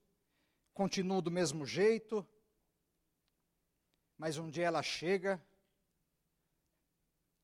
continuo 0.74 1.22
do 1.22 1.30
mesmo 1.30 1.64
jeito. 1.64 2.26
Mas 4.18 4.36
um 4.36 4.50
dia 4.50 4.66
ela 4.66 4.82
chega, 4.82 5.42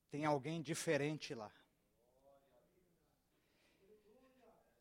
tem 0.09 0.25
alguém 0.25 0.61
diferente 0.61 1.33
lá. 1.33 1.51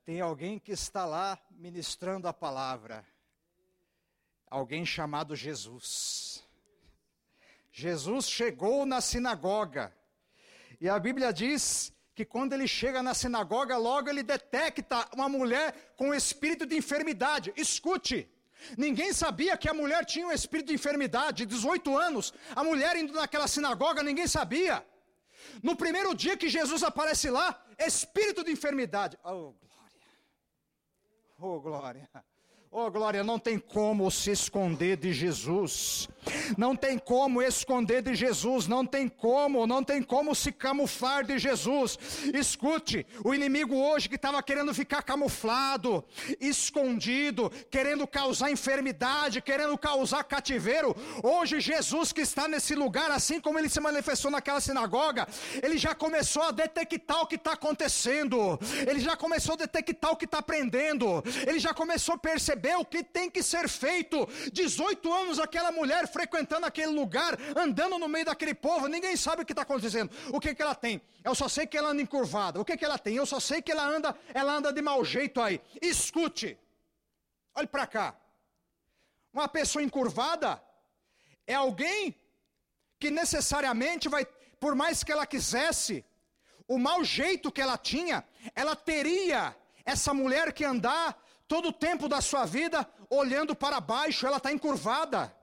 Tem 0.05 0.21
alguém 0.23 0.59
que 0.59 0.73
está 0.73 1.05
lá 1.05 1.39
ministrando 1.51 2.27
a 2.27 2.33
palavra. 2.33 3.07
Alguém 4.51 4.87
chamado 4.87 5.37
Jesus. 5.37 6.43
Jesus 7.71 8.27
chegou 8.27 8.87
na 8.87 9.03
sinagoga. 9.03 9.95
E 10.81 10.89
a 10.89 10.99
Bíblia 10.99 11.31
diz 11.31 11.93
que 12.15 12.25
quando 12.25 12.55
ele 12.55 12.67
chega 12.67 13.03
na 13.03 13.13
sinagoga, 13.13 13.77
logo 13.77 14.09
ele 14.09 14.23
detecta 14.23 15.07
uma 15.13 15.29
mulher 15.29 15.93
com 15.95 16.15
espírito 16.15 16.65
de 16.65 16.75
enfermidade. 16.75 17.53
Escute, 17.55 18.27
ninguém 18.79 19.13
sabia 19.13 19.59
que 19.59 19.69
a 19.69 19.75
mulher 19.75 20.07
tinha 20.07 20.27
um 20.27 20.33
espírito 20.33 20.69
de 20.69 20.75
enfermidade, 20.75 21.45
18 21.45 21.97
anos. 21.99 22.33
A 22.57 22.65
mulher 22.65 22.97
indo 22.97 23.13
naquela 23.13 23.47
sinagoga, 23.47 24.03
ninguém 24.03 24.27
sabia. 24.27 24.85
No 25.62 25.76
primeiro 25.76 26.14
dia 26.14 26.37
que 26.37 26.49
Jesus 26.49 26.83
aparece 26.83 27.31
lá, 27.31 27.62
espírito 27.78 28.45
de 28.45 28.50
enfermidade. 28.52 29.19
Oh, 29.23 29.52
glória. 29.52 30.02
Oh, 31.38 31.61
glória. 31.61 32.11
Oh, 32.71 32.91
glória, 32.91 33.25
não 33.25 33.39
tem 33.39 33.59
como 33.59 34.11
se 34.11 34.31
esconder 34.31 34.99
de 34.99 35.11
Jesus. 35.11 36.07
Não 36.59 36.77
tem 36.77 36.99
como 36.99 37.41
esconder 37.41 38.03
de 38.03 38.15
Jesus, 38.15 38.67
não 38.67 38.85
tem 38.85 39.09
como, 39.09 39.67
não 39.67 39.83
tem 39.83 40.03
como 40.03 40.35
se 40.35 40.53
camuflar 40.53 41.25
de 41.25 41.39
Jesus. 41.39 41.99
Escute, 42.35 43.07
o 43.25 43.35
inimigo 43.35 43.75
hoje 43.75 44.11
que 44.11 44.17
estava 44.17 44.43
querendo 44.43 44.75
ficar 44.75 45.03
camuflado, 45.03 46.05
escondido, 46.39 47.51
querendo 47.71 48.07
causar 48.07 48.51
enfermidade, 48.51 49.41
querendo 49.41 49.79
causar 49.79 50.23
cativeiro, 50.25 50.95
hoje 51.23 51.61
Jesus 51.61 52.13
que 52.13 52.21
está 52.21 52.47
nesse 52.47 52.75
lugar, 52.75 53.11
assim 53.11 53.41
como 53.41 53.59
ele 53.59 53.71
se 53.71 53.81
manifestou 53.81 54.31
naquela 54.31 54.61
sinagoga, 54.61 55.27
ele 55.63 55.79
já 55.79 55.95
começou 55.95 56.43
a 56.43 56.51
detectar 56.51 57.23
o 57.23 57.27
que 57.27 57.37
está 57.37 57.53
acontecendo, 57.53 58.59
ele 58.87 59.01
já 59.01 59.17
começou 59.17 59.55
a 59.55 59.57
detectar 59.57 60.11
o 60.13 60.17
que 60.17 60.27
está 60.27 60.41
aprendendo, 60.41 61.25
ele 61.47 61.59
já 61.59 61.73
começou 61.73 62.17
a 62.17 62.19
perceber 62.19 62.58
o 62.77 62.85
que 62.85 63.03
tem 63.05 63.31
que 63.31 63.43
ser 63.43 63.69
feito. 63.69 64.29
18 64.53 65.12
anos 65.12 65.38
aquela 65.38 65.71
mulher 65.71 66.09
frequentando 66.09 66.67
aquele 66.67 66.93
lugar, 66.93 67.38
andando 67.57 67.99
no 67.99 68.09
meio 68.09 68.27
daquele 68.27 68.55
povo, 68.55 68.87
ninguém 68.88 69.17
sabe 69.17 69.43
o 69.43 69.47
que 69.47 69.53
está 69.53 69.62
acontecendo. 69.62 70.11
O 70.33 70.40
que, 70.40 70.55
que 70.55 70.62
ela 70.62 70.75
tem? 70.75 71.01
Eu 71.23 71.35
só 71.35 71.49
sei 71.49 71.66
que 71.66 71.77
ela 71.77 71.90
anda 71.90 72.03
encurvada. 72.03 72.61
O 72.61 72.64
que, 72.64 72.77
que 72.77 72.85
ela 72.85 72.99
tem? 72.99 73.16
Eu 73.16 73.27
só 73.27 73.38
sei 73.38 73.61
que 73.62 73.73
ela 73.73 73.85
anda, 73.87 74.16
ela 74.33 74.53
anda 74.53 74.73
de 74.73 74.83
mau 74.83 75.05
jeito 75.05 75.40
aí. 75.40 75.61
Escute, 75.81 76.59
olhe 77.55 77.66
para 77.66 77.87
cá. 77.87 78.16
Uma 79.33 79.49
pessoa 79.49 79.83
encurvada 79.83 80.61
é 81.47 81.55
alguém 81.55 82.14
que 82.99 83.11
necessariamente 83.11 84.09
vai, 84.09 84.27
por 84.59 84.75
mais 84.75 85.05
que 85.05 85.12
ela 85.12 85.27
quisesse, 85.27 86.05
o 86.66 86.79
mau 86.79 87.03
jeito 87.05 87.51
que 87.51 87.61
ela 87.61 87.79
tinha, 87.79 88.25
ela 88.55 88.75
teria 88.77 89.57
essa 89.85 90.12
mulher 90.12 90.53
que 90.53 90.64
andar 90.64 91.18
todo 91.49 91.71
o 91.71 91.73
tempo 91.73 92.09
da 92.09 92.21
sua 92.21 92.45
vida 92.45 92.87
olhando 93.11 93.57
para 93.57 93.81
baixo, 93.81 94.27
ela 94.27 94.37
está 94.37 94.53
encurvada 94.53 95.35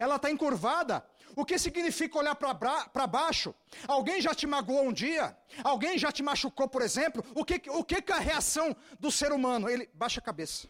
ela 0.00 0.16
está 0.16 0.30
encurvada. 0.30 1.04
O 1.36 1.44
que 1.44 1.58
significa 1.58 2.18
olhar 2.18 2.34
para 2.34 3.06
baixo? 3.06 3.54
Alguém 3.86 4.20
já 4.20 4.34
te 4.34 4.46
magoou 4.46 4.88
um 4.88 4.92
dia? 4.92 5.36
Alguém 5.62 5.96
já 5.98 6.10
te 6.10 6.22
machucou, 6.22 6.66
por 6.66 6.80
exemplo? 6.82 7.22
O 7.34 7.44
que, 7.44 7.70
o 7.70 7.84
que 7.84 7.96
é 7.96 8.14
a 8.14 8.18
reação 8.18 8.74
do 8.98 9.12
ser 9.12 9.30
humano? 9.30 9.68
Ele 9.68 9.88
baixa 9.92 10.18
a 10.18 10.22
cabeça. 10.22 10.68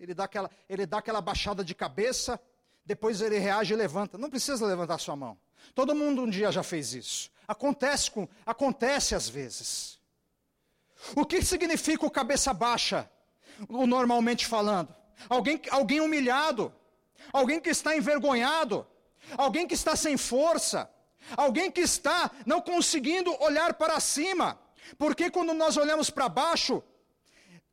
Ele 0.00 0.14
dá 0.14 0.24
aquela, 0.24 0.50
ele 0.68 0.86
dá 0.86 0.98
aquela 0.98 1.20
baixada 1.20 1.62
de 1.62 1.74
cabeça, 1.74 2.40
depois 2.84 3.20
ele 3.20 3.38
reage 3.38 3.74
e 3.74 3.76
levanta. 3.76 4.16
Não 4.16 4.30
precisa 4.30 4.66
levantar 4.66 4.98
sua 4.98 5.14
mão. 5.14 5.38
Todo 5.74 5.94
mundo 5.94 6.22
um 6.22 6.30
dia 6.30 6.50
já 6.50 6.62
fez 6.62 6.94
isso. 6.94 7.30
Acontece 7.46 8.10
com, 8.10 8.26
acontece 8.46 9.14
às 9.14 9.28
vezes. 9.28 9.97
O 11.14 11.24
que 11.24 11.42
significa 11.42 12.06
o 12.06 12.10
cabeça 12.10 12.52
baixa? 12.52 13.10
Normalmente 13.68 14.46
falando. 14.46 14.94
Alguém, 15.28 15.60
alguém 15.70 16.00
humilhado 16.00 16.72
alguém 17.32 17.60
que 17.60 17.70
está 17.70 17.96
envergonhado, 17.96 18.86
alguém 19.36 19.66
que 19.66 19.74
está 19.74 19.96
sem 19.96 20.16
força, 20.16 20.90
alguém 21.36 21.70
que 21.70 21.80
está 21.80 22.30
não 22.46 22.60
conseguindo 22.60 23.34
olhar 23.42 23.74
para 23.74 24.00
cima, 24.00 24.58
porque 24.96 25.30
quando 25.30 25.52
nós 25.52 25.76
olhamos 25.76 26.10
para 26.10 26.28
baixo, 26.28 26.82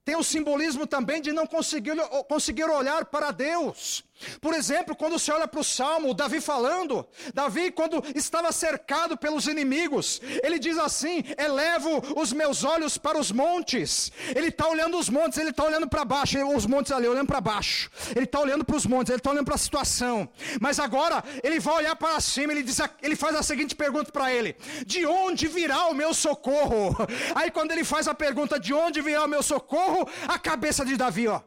tem 0.03 0.15
o 0.15 0.23
simbolismo 0.23 0.85
também 0.85 1.21
de 1.21 1.31
não 1.31 1.47
conseguir, 1.47 1.95
conseguir 2.27 2.65
olhar 2.65 3.05
para 3.05 3.31
Deus. 3.31 4.03
Por 4.39 4.53
exemplo, 4.53 4.95
quando 4.95 5.19
você 5.19 5.31
olha 5.31 5.47
para 5.47 5.59
o 5.59 5.63
Salmo, 5.63 6.13
Davi 6.13 6.39
falando, 6.39 7.05
Davi, 7.33 7.69
quando 7.71 8.03
estava 8.15 8.51
cercado 8.51 9.17
pelos 9.17 9.45
inimigos, 9.47 10.21
ele 10.41 10.57
diz 10.57 10.77
assim: 10.77 11.23
Elevo 11.37 12.01
os 12.15 12.31
meus 12.31 12.63
olhos 12.63 12.97
para 12.97 13.19
os 13.19 13.31
montes. 13.31 14.11
Ele 14.35 14.47
está 14.47 14.67
olhando 14.67 14.97
os 14.97 15.09
montes, 15.09 15.37
ele 15.37 15.49
está 15.49 15.63
olhando 15.63 15.87
para 15.87 16.05
baixo, 16.05 16.37
os 16.55 16.65
montes 16.65 16.91
ali, 16.91 17.07
olhando 17.07 17.27
para 17.27 17.41
baixo. 17.41 17.89
Ele 18.15 18.25
está 18.25 18.39
olhando 18.39 18.63
para 18.63 18.75
os 18.75 18.85
montes, 18.85 19.09
ele 19.09 19.19
está 19.19 19.31
olhando 19.31 19.45
para 19.45 19.55
a 19.55 19.59
situação. 19.59 20.29
Mas 20.61 20.79
agora, 20.79 21.23
ele 21.43 21.59
vai 21.59 21.75
olhar 21.75 21.95
para 21.95 22.19
cima, 22.21 22.53
ele, 22.53 22.63
diz, 22.63 22.79
ele 23.01 23.15
faz 23.15 23.35
a 23.35 23.43
seguinte 23.43 23.75
pergunta 23.75 24.11
para 24.11 24.33
ele: 24.33 24.55
De 24.85 25.05
onde 25.05 25.47
virá 25.47 25.87
o 25.87 25.93
meu 25.93 26.13
socorro? 26.13 26.95
Aí, 27.35 27.51
quando 27.51 27.71
ele 27.71 27.83
faz 27.83 28.07
a 28.07 28.15
pergunta: 28.15 28.59
De 28.59 28.73
onde 28.73 29.01
virá 29.01 29.25
o 29.25 29.27
meu 29.27 29.43
socorro? 29.43 30.07
A 30.27 30.39
cabeça 30.39 30.85
de 30.85 30.95
Davi, 30.95 31.27
ó. 31.27 31.41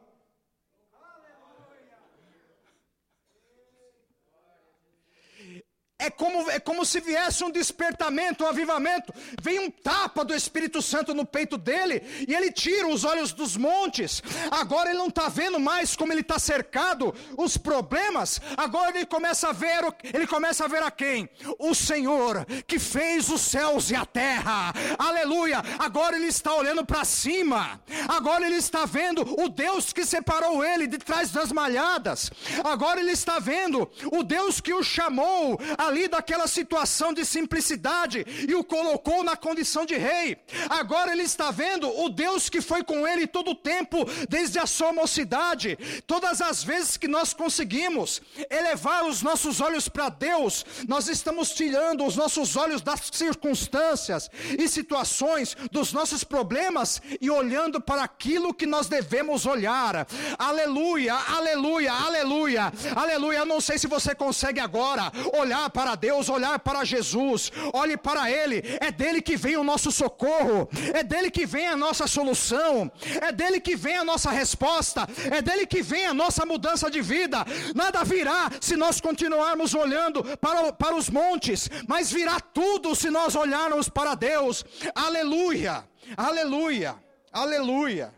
É 6.01 6.09
como, 6.09 6.49
é 6.49 6.59
como 6.61 6.85
se 6.85 7.01
viesse 7.01 7.43
um 7.43 7.51
despertamento, 7.51 8.45
um 8.45 8.47
avivamento. 8.47 9.13
Vem 9.41 9.59
um 9.59 9.69
tapa 9.69 10.23
do 10.23 10.33
Espírito 10.33 10.81
Santo 10.81 11.13
no 11.13 11.25
peito 11.25 11.57
dele 11.57 12.01
e 12.25 12.33
ele 12.33 12.53
tira 12.53 12.87
os 12.87 13.03
olhos 13.03 13.33
dos 13.33 13.57
montes. 13.57 14.23
Agora 14.49 14.89
ele 14.89 14.97
não 14.97 15.09
está 15.09 15.27
vendo 15.27 15.59
mais 15.59 15.97
como 15.97 16.13
ele 16.13 16.21
está 16.21 16.39
cercado, 16.39 17.13
os 17.37 17.57
problemas. 17.57 18.39
Agora 18.55 18.95
ele 18.95 19.05
começa 19.05 19.49
a 19.49 19.51
ver, 19.51 19.81
ele 20.13 20.25
começa 20.25 20.63
a 20.63 20.67
ver 20.69 20.81
a 20.81 20.89
quem? 20.89 21.29
O 21.59 21.75
Senhor 21.75 22.45
que 22.65 22.79
fez 22.79 23.29
os 23.29 23.41
céus 23.41 23.91
e 23.91 23.95
a 23.95 24.05
terra. 24.05 24.73
Aleluia! 24.97 25.61
Agora 25.77 26.15
ele 26.15 26.27
está 26.27 26.55
olhando 26.55 26.85
para 26.85 27.03
cima. 27.03 27.81
Agora 28.07 28.45
ele 28.45 28.55
está 28.55 28.85
vendo 28.85 29.21
o 29.37 29.49
Deus 29.49 29.91
que 29.91 30.05
separou 30.05 30.63
ele 30.63 30.87
de 30.87 30.97
trás 30.97 31.31
das 31.31 31.51
malhadas. 31.51 32.31
Agora 32.63 33.01
ele 33.01 33.11
está 33.11 33.37
vendo 33.39 33.89
o 34.13 34.23
Deus 34.23 34.61
que 34.61 34.73
o 34.73 34.81
chamou 34.81 35.59
a 35.77 35.88
ali 35.89 36.07
daquela 36.07 36.47
situação 36.47 37.11
de 37.11 37.25
simplicidade 37.25 38.25
e 38.47 38.53
o 38.55 38.63
colocou 38.63 39.23
na 39.23 39.35
condição 39.35 39.85
de 39.85 39.95
rei. 39.95 40.37
Agora 40.69 41.11
ele 41.11 41.23
está 41.23 41.51
vendo 41.51 41.89
o 42.01 42.09
Deus 42.09 42.47
que 42.47 42.61
foi 42.61 42.83
com 42.83 43.07
ele 43.07 43.27
todo 43.27 43.51
o 43.51 43.55
tempo, 43.55 44.05
desde 44.29 44.59
a 44.59 44.65
sua 44.65 44.93
mocidade. 44.93 45.77
Todas 46.05 46.41
as 46.41 46.63
vezes 46.63 46.95
que 46.95 47.07
nós 47.07 47.33
conseguimos 47.33 48.21
elevar 48.49 49.05
os 49.05 49.21
nossos 49.21 49.59
olhos 49.59 49.89
para 49.89 50.09
Deus, 50.09 50.65
nós 50.87 51.07
estamos 51.07 51.51
tirando 51.51 52.05
os 52.05 52.15
nossos 52.15 52.55
olhos 52.55 52.81
das 52.81 53.09
circunstâncias 53.11 54.29
e 54.57 54.67
situações, 54.67 55.57
dos 55.71 55.91
nossos 55.91 56.23
problemas 56.23 57.01
e 57.19 57.29
olhando 57.29 57.81
para 57.81 58.03
aquilo 58.03 58.53
que 58.53 58.67
nós 58.67 58.87
devemos 58.87 59.45
olhar. 59.45 60.07
Aleluia, 60.37 61.15
aleluia, 61.15 61.91
aleluia, 61.91 62.71
aleluia. 62.95 63.39
Eu 63.39 63.45
não 63.45 63.59
sei 63.59 63.79
se 63.79 63.87
você 63.87 64.13
consegue 64.13 64.59
agora 64.59 65.11
olhar 65.33 65.69
para 65.71 65.78
Deus, 65.95 66.29
olhar 66.29 66.59
para 66.59 66.83
Jesus, 66.83 67.51
olhe 67.73 67.97
para 67.97 68.29
Ele, 68.29 68.63
é 68.79 68.91
dele 68.91 69.21
que 69.21 69.35
vem 69.35 69.57
o 69.57 69.63
nosso 69.63 69.91
socorro, 69.91 70.69
é 70.93 71.03
dele 71.03 71.31
que 71.31 71.45
vem 71.45 71.67
a 71.67 71.75
nossa 71.75 72.07
solução, 72.07 72.91
é 73.21 73.31
dele 73.31 73.59
que 73.59 73.75
vem 73.75 73.97
a 73.97 74.03
nossa 74.03 74.29
resposta, 74.29 75.07
é 75.31 75.41
dele 75.41 75.65
que 75.65 75.81
vem 75.81 76.05
a 76.05 76.13
nossa 76.13 76.45
mudança 76.45 76.89
de 76.89 77.01
vida. 77.01 77.45
Nada 77.75 78.03
virá 78.03 78.49
se 78.59 78.75
nós 78.75 78.99
continuarmos 78.99 79.73
olhando 79.73 80.23
para, 80.37 80.73
para 80.73 80.95
os 80.95 81.09
montes, 81.09 81.69
mas 81.87 82.11
virá 82.11 82.39
tudo 82.39 82.95
se 82.95 83.09
nós 83.09 83.35
olharmos 83.35 83.89
para 83.89 84.15
Deus. 84.15 84.65
Aleluia, 84.95 85.87
aleluia, 86.17 86.95
aleluia. 87.31 88.13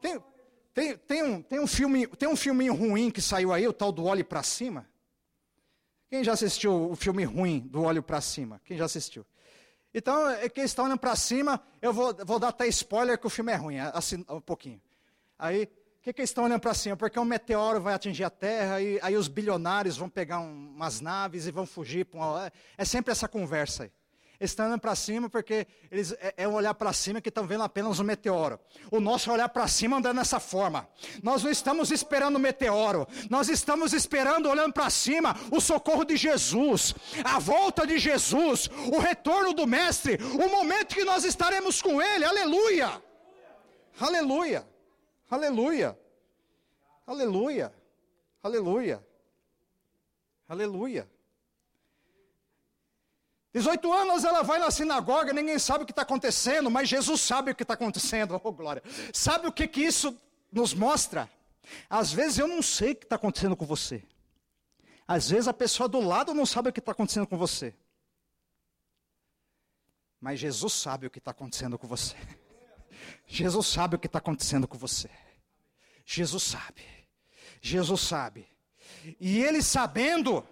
Tem, 0.00 0.18
tem, 0.72 0.96
tem, 0.96 1.22
um, 1.22 1.42
tem, 1.42 1.60
um 1.60 1.66
filme, 1.66 2.06
tem 2.06 2.28
um 2.28 2.36
filminho 2.36 2.74
ruim 2.74 3.10
que 3.10 3.20
saiu 3.20 3.52
aí, 3.52 3.66
o 3.66 3.72
tal 3.72 3.92
do 3.92 4.04
Olhe 4.04 4.24
para 4.24 4.42
Cima. 4.42 4.89
Quem 6.10 6.24
já 6.24 6.32
assistiu 6.32 6.90
o 6.90 6.96
filme 6.96 7.22
ruim 7.22 7.60
do 7.60 7.82
Olho 7.82 8.02
para 8.02 8.20
Cima? 8.20 8.60
Quem 8.64 8.76
já 8.76 8.84
assistiu? 8.84 9.24
Então, 9.94 10.28
é 10.28 10.48
que 10.48 10.58
eles 10.58 10.72
estão 10.72 10.84
olhando 10.84 10.98
para 10.98 11.14
cima, 11.14 11.62
eu 11.80 11.92
vou, 11.92 12.12
vou 12.26 12.40
dar 12.40 12.48
até 12.48 12.66
spoiler 12.66 13.16
que 13.16 13.28
o 13.28 13.30
filme 13.30 13.52
é 13.52 13.54
ruim, 13.54 13.78
assim, 13.78 14.24
um 14.28 14.40
pouquinho. 14.40 14.82
Aí, 15.38 15.62
o 15.62 16.02
que, 16.02 16.12
que 16.12 16.20
eles 16.20 16.30
estão 16.30 16.44
olhando 16.44 16.60
para 16.60 16.74
cima? 16.74 16.96
Porque 16.96 17.18
um 17.18 17.24
meteoro 17.24 17.80
vai 17.80 17.94
atingir 17.94 18.24
a 18.24 18.30
Terra, 18.30 18.80
e 18.80 18.98
aí 19.02 19.16
os 19.16 19.28
bilionários 19.28 19.96
vão 19.96 20.08
pegar 20.08 20.40
um, 20.40 20.72
umas 20.74 21.00
naves 21.00 21.46
e 21.46 21.52
vão 21.52 21.64
fugir. 21.64 22.04
Uma, 22.12 22.52
é 22.76 22.84
sempre 22.84 23.12
essa 23.12 23.28
conversa 23.28 23.84
aí 23.84 23.92
estão 24.40 24.66
olhando 24.66 24.80
para 24.80 24.94
cima 24.94 25.28
porque 25.28 25.66
eles 25.90 26.12
é, 26.12 26.34
é 26.38 26.48
olhar 26.48 26.74
para 26.74 26.92
cima 26.92 27.20
que 27.20 27.28
estão 27.28 27.46
vendo 27.46 27.62
apenas 27.62 27.98
um 28.00 28.04
meteoro. 28.04 28.58
O 28.90 28.98
nosso 28.98 29.30
é 29.30 29.34
olhar 29.34 29.48
para 29.48 29.68
cima 29.68 29.98
andando 29.98 30.16
dessa 30.18 30.40
forma. 30.40 30.88
Nós 31.22 31.42
não 31.44 31.50
estamos 31.50 31.90
esperando 31.90 32.36
o 32.36 32.40
meteoro, 32.40 33.06
nós 33.28 33.48
estamos 33.48 33.92
esperando, 33.92 34.48
olhando 34.48 34.72
para 34.72 34.88
cima, 34.88 35.36
o 35.50 35.60
socorro 35.60 36.04
de 36.04 36.16
Jesus, 36.16 36.94
a 37.22 37.38
volta 37.38 37.86
de 37.86 37.98
Jesus, 37.98 38.70
o 38.92 38.98
retorno 38.98 39.52
do 39.52 39.66
Mestre, 39.66 40.18
o 40.22 40.48
momento 40.48 40.94
que 40.94 41.04
nós 41.04 41.24
estaremos 41.24 41.82
com 41.82 42.00
Ele. 42.00 42.24
Aleluia! 42.24 43.02
Aleluia! 44.00 44.66
Aleluia! 45.30 45.98
Aleluia! 47.06 47.72
Aleluia! 48.42 49.04
Aleluia! 50.48 51.08
18 53.52 53.92
anos 53.92 54.24
ela 54.24 54.42
vai 54.42 54.58
na 54.58 54.70
sinagoga, 54.70 55.32
ninguém 55.32 55.58
sabe 55.58 55.82
o 55.82 55.86
que 55.86 55.92
está 55.92 56.02
acontecendo, 56.02 56.70
mas 56.70 56.88
Jesus 56.88 57.20
sabe 57.20 57.50
o 57.50 57.54
que 57.54 57.64
está 57.64 57.74
acontecendo, 57.74 58.38
oh 58.42 58.52
glória. 58.52 58.82
Sabe 59.12 59.46
o 59.48 59.52
que, 59.52 59.66
que 59.66 59.80
isso 59.80 60.16
nos 60.52 60.72
mostra? 60.72 61.28
Às 61.88 62.12
vezes 62.12 62.38
eu 62.38 62.48
não 62.48 62.62
sei 62.62 62.92
o 62.92 62.96
que 62.96 63.04
está 63.04 63.16
acontecendo 63.16 63.56
com 63.56 63.66
você. 63.66 64.02
Às 65.06 65.30
vezes 65.30 65.48
a 65.48 65.52
pessoa 65.52 65.88
do 65.88 66.00
lado 66.00 66.32
não 66.32 66.46
sabe 66.46 66.68
o 66.68 66.72
que 66.72 66.78
está 66.78 66.92
acontecendo 66.92 67.26
com 67.26 67.36
você. 67.36 67.74
Mas 70.20 70.38
Jesus 70.38 70.72
sabe 70.72 71.06
o 71.06 71.10
que 71.10 71.18
está 71.18 71.32
acontecendo 71.32 71.76
com 71.78 71.88
você. 71.88 72.16
Jesus 73.26 73.66
sabe 73.66 73.96
o 73.96 73.98
que 73.98 74.06
está 74.06 74.18
acontecendo 74.18 74.68
com 74.68 74.78
você. 74.78 75.10
Jesus 76.04 76.42
sabe. 76.42 76.84
Jesus 77.60 78.00
sabe. 78.00 78.46
E 79.18 79.42
ele 79.42 79.62
sabendo, 79.62 80.46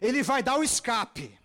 ele 0.00 0.22
vai 0.22 0.42
dar 0.42 0.58
o 0.58 0.64
escape. 0.64 1.36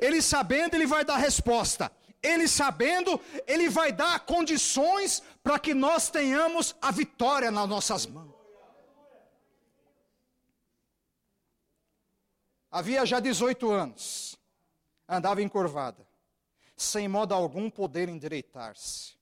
Ele 0.00 0.22
sabendo, 0.22 0.74
ele 0.74 0.86
vai 0.86 1.04
dar 1.04 1.16
resposta. 1.16 1.92
Ele 2.22 2.48
sabendo, 2.48 3.20
ele 3.46 3.68
vai 3.68 3.92
dar 3.92 4.20
condições 4.20 5.22
para 5.42 5.58
que 5.58 5.74
nós 5.74 6.10
tenhamos 6.10 6.74
a 6.80 6.90
vitória 6.90 7.50
nas 7.50 7.68
nossas 7.68 8.06
mãos. 8.06 8.34
Havia 12.70 13.06
já 13.06 13.20
18 13.20 13.70
anos, 13.70 14.36
andava 15.08 15.40
encurvada, 15.40 16.06
sem 16.76 17.06
modo 17.08 17.32
algum 17.32 17.70
poder 17.70 18.08
endireitar-se. 18.08 19.16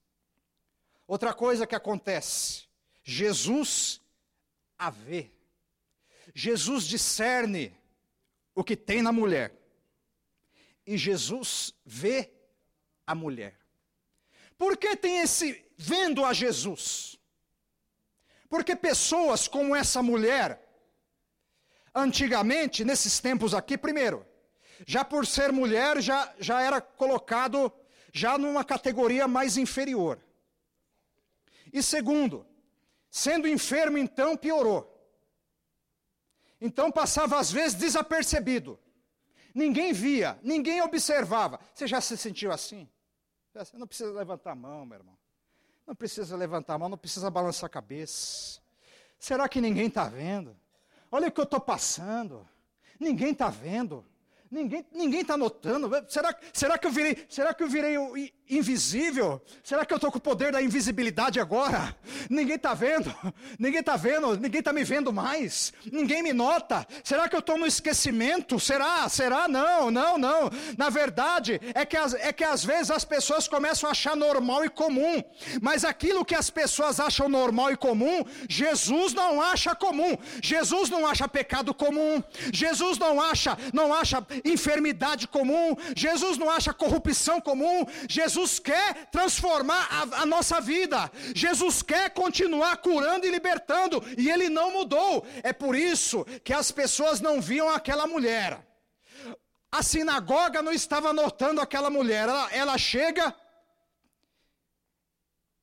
Outra 1.07 1.35
coisa 1.35 1.67
que 1.67 1.75
acontece, 1.75 2.65
Jesus 3.03 4.01
a 4.79 4.91
vê. 4.91 5.31
Jesus 6.35 6.85
discerne 6.85 7.77
o 8.55 8.65
que 8.65 8.77
tem 8.77 9.03
na 9.03 9.13
mulher 9.13 9.64
e 10.87 10.97
Jesus 10.97 11.75
vê 11.85 12.31
a 13.07 13.15
mulher. 13.15 13.59
Por 14.57 14.77
que 14.77 14.97
tem 14.97 15.19
esse 15.19 15.65
vendo 15.77 16.25
a 16.25 16.33
Jesus? 16.33 17.19
Porque 18.49 18.77
pessoas 18.77 19.49
como 19.49 19.75
essa 19.75 20.03
mulher, 20.03 20.63
antigamente, 21.95 22.85
nesses 22.85 23.19
tempos 23.19 23.55
aqui, 23.55 23.77
primeiro, 23.77 24.27
já 24.87 25.05
por 25.05 25.27
ser 25.27 25.53
mulher, 25.53 26.01
já, 26.01 26.33
já 26.39 26.61
era 26.61 26.81
colocado 26.81 27.73
já 28.13 28.39
numa 28.39 28.65
categoria 28.65 29.27
mais 29.27 29.57
inferior. 29.57 30.25
E 31.73 31.83
segundo, 31.83 32.47
sendo 33.11 33.49
enfermo, 33.49 33.99
então 33.99 34.37
piorou. 34.37 34.91
Então 36.61 36.93
passava 36.93 37.39
às 37.39 37.51
vezes 37.51 37.75
desapercebido. 37.75 38.79
Ninguém 39.55 39.93
via, 39.93 40.39
ninguém 40.43 40.83
observava. 40.83 41.61
Você 41.73 41.87
já 41.87 42.01
se 42.01 42.17
sentiu 42.17 42.51
assim? 42.51 42.89
Não 43.75 43.87
precisa 43.87 44.13
levantar 44.13 44.51
a 44.51 44.57
mão, 44.57 44.85
meu 44.85 44.99
irmão. 44.99 45.17
Não 45.87 45.95
precisa 45.95 46.37
levantar 46.37 46.75
a 46.75 46.79
mão, 46.79 46.89
não 46.89 46.99
precisa 46.99 47.31
balançar 47.31 47.67
a 47.67 47.71
cabeça. 47.71 48.61
Será 49.19 49.49
que 49.49 49.61
ninguém 49.61 49.87
está 49.87 50.09
vendo? 50.09 50.57
Olha 51.11 51.29
o 51.29 51.33
que 51.33 51.41
eu 51.41 51.45
estou 51.45 51.61
passando. 51.61 52.49
Ninguém 52.99 53.31
está 53.31 53.49
vendo. 53.49 54.05
Ninguém 54.55 54.87
ninguém 54.93 55.21
está 55.23 55.37
notando. 55.37 55.91
Será, 56.09 56.33
será 56.53 56.79
que 56.79 56.87
eu 56.87 56.93
virei, 56.93 57.27
será 57.29 57.53
que 57.53 57.65
eu 57.65 57.69
virei 57.69 57.97
invisível? 58.49 59.43
Será 59.65 59.85
que 59.85 59.93
eu 59.93 59.97
estou 59.97 60.13
com 60.13 60.19
o 60.19 60.21
poder 60.21 60.53
da 60.53 60.63
invisibilidade 60.63 61.41
agora? 61.41 61.97
Ninguém 62.31 62.55
está 62.55 62.73
vendo, 62.73 63.13
ninguém 63.59 63.81
está 63.81 63.97
vendo, 63.97 64.37
ninguém 64.37 64.61
está 64.61 64.73
me 64.73 64.85
vendo 64.85 65.13
mais, 65.13 65.73
ninguém 65.91 66.23
me 66.23 66.33
nota. 66.33 66.87
Será 67.03 67.29
que 67.29 67.35
eu 67.35 67.41
estou 67.41 67.59
no 67.59 67.67
esquecimento? 67.67 68.61
Será? 68.61 69.09
Será? 69.09 69.49
Não, 69.49 69.91
não, 69.91 70.17
não. 70.17 70.51
Na 70.79 70.89
verdade, 70.89 71.61
é 71.75 71.85
que, 71.85 71.97
as, 71.97 72.15
é 72.15 72.33
que 72.33 72.45
às 72.45 72.65
vezes 72.65 72.93
as 72.93 73.05
pessoas 73.05 73.49
começam 73.49 73.89
a 73.89 73.93
achar 73.93 74.15
normal 74.15 74.65
e 74.65 74.69
comum, 74.69 75.23
mas 75.61 75.85
aquilo 75.85 76.25
que 76.25 76.35
as 76.35 76.49
pessoas 76.49 77.01
acham 77.01 77.29
normal 77.29 77.73
e 77.73 77.77
comum, 77.77 78.25
Jesus 78.49 79.15
não 79.15 79.43
acha 79.43 79.75
comum. 79.75 80.17
Jesus 80.41 80.91
não 80.91 81.07
acha 81.07 81.27
pecado 81.27 81.75
comum. 81.75 82.23
Jesus 82.53 82.99
não 82.99 83.21
acha, 83.21 83.59
não 83.73 83.93
acha 83.93 84.25
enfermidade 84.45 85.27
comum. 85.27 85.77
Jesus 85.97 86.37
não 86.37 86.51
acha 86.51 86.75
corrupção 86.75 87.41
comum. 87.41 87.87
Jesus 88.09 88.59
quer 88.59 89.07
transformar 89.11 89.89
a, 89.91 90.23
a, 90.23 90.27
nossa 90.27 90.61
vida, 90.61 91.11
Jesus 91.35 91.83
quer 91.83 92.11
continuar 92.11 92.77
curando 92.79 93.27
e 93.27 93.31
libertando, 93.31 94.03
e 94.19 94.31
Ele 94.31 94.49
não 94.49 94.73
mudou. 94.73 95.27
É 95.43 95.53
por 95.53 95.75
isso 95.75 96.25
que 96.45 96.53
as 96.53 96.71
pessoas 96.71 97.21
não 97.21 97.41
viam 97.41 97.69
aquela 97.69 98.07
mulher. 98.07 98.65
A 99.73 99.83
sinagoga 99.83 100.63
não 100.63 100.73
estava 100.73 101.13
notando 101.13 101.61
aquela 101.61 101.91
mulher, 101.91 102.29
ela, 102.29 102.53
ela 102.53 102.79
chega, 102.79 103.35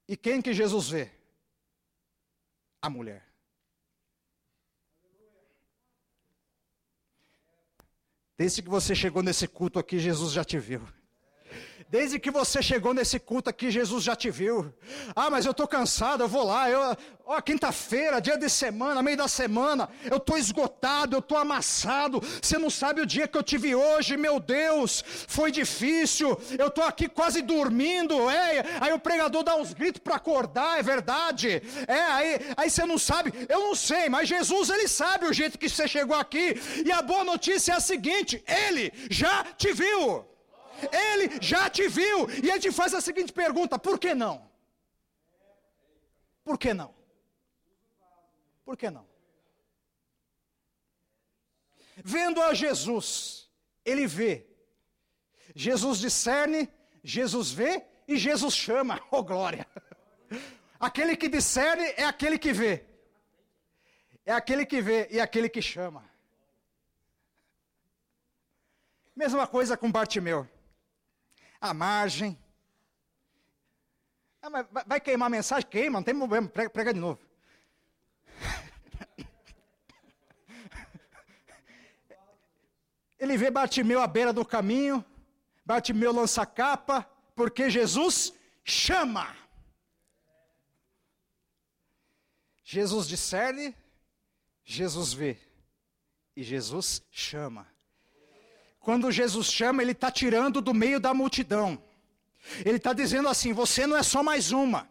e 0.08 0.18
quem 0.18 0.42
que 0.42 0.54
Jesus 0.54 0.90
vê? 0.90 1.10
A 2.82 2.90
mulher. 2.90 3.31
Desde 8.42 8.64
que 8.64 8.70
você 8.70 8.96
chegou 8.96 9.22
nesse 9.22 9.48
culto 9.48 9.78
aqui, 9.78 10.00
Jesus 10.00 10.34
já 10.34 10.44
te 10.44 10.58
viu. 10.58 10.82
Desde 11.92 12.18
que 12.18 12.32
você 12.32 12.64
chegou 12.64 12.94
nesse 12.94 13.20
culto 13.20 13.50
aqui, 13.50 13.70
Jesus 13.70 14.02
já 14.02 14.16
te 14.16 14.32
viu. 14.32 14.74
Ah, 15.14 15.30
mas 15.30 15.46
eu 15.46 15.52
estou 15.52 15.68
cansado, 15.68 16.24
eu 16.24 16.28
vou 16.30 16.46
lá. 16.46 16.70
Eu, 16.70 16.96
ó, 17.26 17.42
quinta-feira, 17.42 18.22
dia 18.22 18.38
de 18.38 18.50
semana, 18.50 19.04
meio 19.04 19.18
da 19.18 19.28
semana, 19.28 19.90
eu 20.10 20.16
estou 20.16 20.38
esgotado, 20.38 21.18
eu 21.18 21.20
estou 21.20 21.38
amassado. 21.38 22.22
Você 22.42 22.58
não 22.58 22.70
sabe 22.70 23.02
o 23.02 23.06
dia 23.06 23.28
que 23.28 23.38
eu 23.38 23.44
tive 23.44 23.76
hoje, 23.76 24.16
meu 24.16 24.40
Deus, 24.40 25.04
foi 25.28 25.52
difícil. 25.52 26.40
Eu 26.58 26.68
estou 26.68 26.86
aqui 26.86 27.10
quase 27.10 27.42
dormindo. 27.42 28.30
É, 28.30 28.64
aí 28.80 28.94
o 28.94 29.00
pregador 29.00 29.44
dá 29.44 29.58
uns 29.58 29.74
gritos 29.74 30.02
para 30.02 30.16
acordar, 30.16 30.80
é 30.80 30.82
verdade. 30.82 31.62
É, 31.90 32.04
aí, 32.04 32.40
aí 32.56 32.70
você 32.70 32.86
não 32.86 32.98
sabe, 32.98 33.34
eu 33.50 33.60
não 33.60 33.76
sei, 33.76 34.08
mas 34.08 34.30
Jesus 34.30 34.70
ele 34.70 34.88
sabe 34.88 35.26
o 35.26 35.34
jeito 35.34 35.60
que 35.60 35.68
você 35.68 35.90
chegou 35.90 36.16
aqui. 36.16 36.56
E 36.86 36.90
a 36.90 37.02
boa 37.02 37.26
notícia 37.26 37.74
é 37.74 37.76
a 37.76 37.82
seguinte: 37.82 38.42
Ele 38.48 38.94
já 39.10 39.44
te 39.58 39.74
viu. 39.74 40.31
Ele 40.92 41.40
já 41.42 41.70
te 41.70 41.88
viu. 41.88 42.30
E 42.44 42.50
ele 42.50 42.60
te 42.60 42.72
faz 42.72 42.94
a 42.94 43.02
seguinte 43.02 43.32
pergunta: 43.32 43.78
por 43.78 44.00
que 44.00 44.14
não? 44.14 44.50
Por 46.44 46.58
que 46.58 46.74
não? 46.74 46.94
Por 48.66 48.78
que 48.78 48.90
não? 48.90 49.06
Vendo 52.04 52.42
a 52.42 52.54
Jesus, 52.54 53.50
ele 53.86 54.08
vê. 54.08 54.48
Jesus 55.54 56.00
discerne, 56.00 56.70
Jesus 57.04 57.52
vê 57.52 57.84
e 58.08 58.18
Jesus 58.18 58.56
chama. 58.56 59.02
Oh 59.12 59.24
glória! 59.24 59.68
Aquele 60.80 61.16
que 61.16 61.28
discerne 61.28 61.84
é 61.98 62.04
aquele 62.04 62.40
que 62.40 62.54
vê. 62.54 62.86
É 64.26 64.32
aquele 64.32 64.66
que 64.66 64.82
vê 64.82 65.08
e 65.12 65.20
aquele 65.20 65.50
que 65.50 65.62
chama. 65.62 66.10
Mesma 69.16 69.46
coisa 69.46 69.78
com 69.78 69.92
Bartimeu. 69.92 70.48
A 71.62 71.74
margem. 71.74 72.38
Ah, 74.42 74.50
mas 74.50 74.66
vai 74.88 75.00
queimar 75.00 75.28
a 75.28 75.30
mensagem? 75.30 75.70
Queima, 75.70 76.00
não 76.00 76.04
tem 76.04 76.18
problema, 76.18 76.50
prega, 76.50 76.70
prega 76.70 76.94
de 76.94 77.00
novo. 77.00 77.20
Ele 83.20 83.38
vê 83.38 83.52
Bartimeu 83.52 84.02
à 84.02 84.08
beira 84.08 84.34
do 84.34 84.44
caminho, 84.44 85.06
Bartimeu 85.64 86.12
lança 86.12 86.42
a 86.42 86.46
capa, 86.46 87.08
porque 87.36 87.70
Jesus 87.70 88.34
chama. 88.64 89.38
Jesus 92.64 93.08
discerne, 93.08 93.76
Jesus 94.64 95.14
vê 95.14 95.38
e 96.36 96.44
Jesus 96.44 97.04
chama. 97.12 97.71
Quando 98.82 99.12
Jesus 99.12 99.52
chama, 99.52 99.82
ele 99.82 99.92
está 99.92 100.12
tirando 100.12 100.60
do 100.60 100.74
meio 100.74 101.00
da 101.00 101.14
multidão. 101.14 101.82
Ele 102.66 102.78
está 102.78 102.94
dizendo 102.94 103.30
assim: 103.30 103.54
você 103.54 103.86
não 103.86 103.96
é 103.96 104.04
só 104.04 104.24
mais 104.24 104.52
uma, 104.52 104.90